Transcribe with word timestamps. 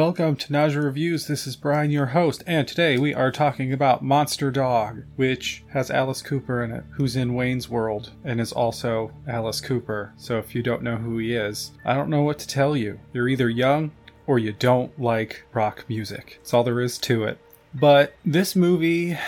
Welcome 0.00 0.36
to 0.36 0.50
Nausea 0.50 0.80
Reviews. 0.80 1.26
This 1.26 1.46
is 1.46 1.56
Brian, 1.56 1.90
your 1.90 2.06
host, 2.06 2.42
and 2.46 2.66
today 2.66 2.96
we 2.96 3.12
are 3.12 3.30
talking 3.30 3.70
about 3.70 4.02
Monster 4.02 4.50
Dog, 4.50 5.02
which 5.16 5.62
has 5.72 5.90
Alice 5.90 6.22
Cooper 6.22 6.64
in 6.64 6.72
it, 6.72 6.84
who's 6.92 7.16
in 7.16 7.34
Wayne's 7.34 7.68
World 7.68 8.10
and 8.24 8.40
is 8.40 8.50
also 8.50 9.12
Alice 9.28 9.60
Cooper. 9.60 10.14
So 10.16 10.38
if 10.38 10.54
you 10.54 10.62
don't 10.62 10.82
know 10.82 10.96
who 10.96 11.18
he 11.18 11.34
is, 11.34 11.72
I 11.84 11.92
don't 11.92 12.08
know 12.08 12.22
what 12.22 12.38
to 12.38 12.48
tell 12.48 12.78
you. 12.78 12.98
You're 13.12 13.28
either 13.28 13.50
young 13.50 13.90
or 14.26 14.38
you 14.38 14.54
don't 14.54 14.98
like 14.98 15.44
rock 15.52 15.84
music. 15.86 16.38
That's 16.38 16.54
all 16.54 16.64
there 16.64 16.80
is 16.80 16.96
to 17.00 17.24
it. 17.24 17.38
But 17.74 18.14
this 18.24 18.56
movie 18.56 19.18